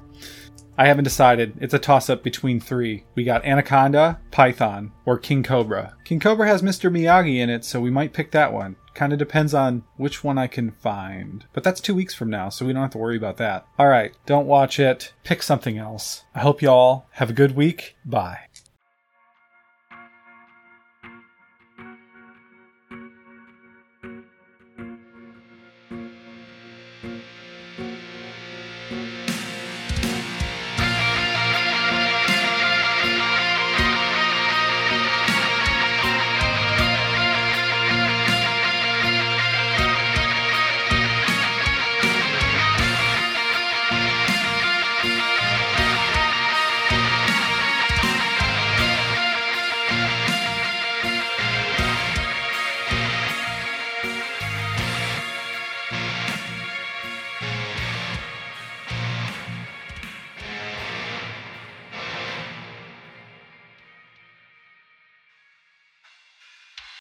I 0.77 0.87
haven't 0.87 1.03
decided. 1.03 1.57
It's 1.59 1.73
a 1.73 1.79
toss 1.79 2.09
up 2.09 2.23
between 2.23 2.59
three. 2.61 3.03
We 3.15 3.25
got 3.25 3.45
Anaconda, 3.45 4.19
Python, 4.31 4.93
or 5.05 5.17
King 5.17 5.43
Cobra. 5.43 5.95
King 6.05 6.21
Cobra 6.21 6.47
has 6.47 6.61
Mr. 6.61 6.89
Miyagi 6.89 7.37
in 7.37 7.49
it, 7.49 7.65
so 7.65 7.81
we 7.81 7.89
might 7.89 8.13
pick 8.13 8.31
that 8.31 8.51
one. 8.53 8.77
Kind 8.95 9.13
of 9.13 9.19
depends 9.19 9.53
on 9.53 9.83
which 9.97 10.23
one 10.23 10.37
I 10.37 10.47
can 10.47 10.71
find. 10.71 11.45
But 11.53 11.63
that's 11.63 11.81
two 11.81 11.93
weeks 11.93 12.15
from 12.15 12.29
now, 12.29 12.49
so 12.49 12.65
we 12.65 12.73
don't 12.73 12.81
have 12.81 12.91
to 12.91 12.97
worry 12.97 13.17
about 13.17 13.37
that. 13.37 13.67
Alright, 13.79 14.15
don't 14.25 14.47
watch 14.47 14.79
it. 14.79 15.13
Pick 15.23 15.43
something 15.43 15.77
else. 15.77 16.23
I 16.33 16.39
hope 16.39 16.61
y'all 16.61 17.05
have 17.11 17.29
a 17.29 17.33
good 17.33 17.55
week. 17.55 17.97
Bye. 18.03 18.39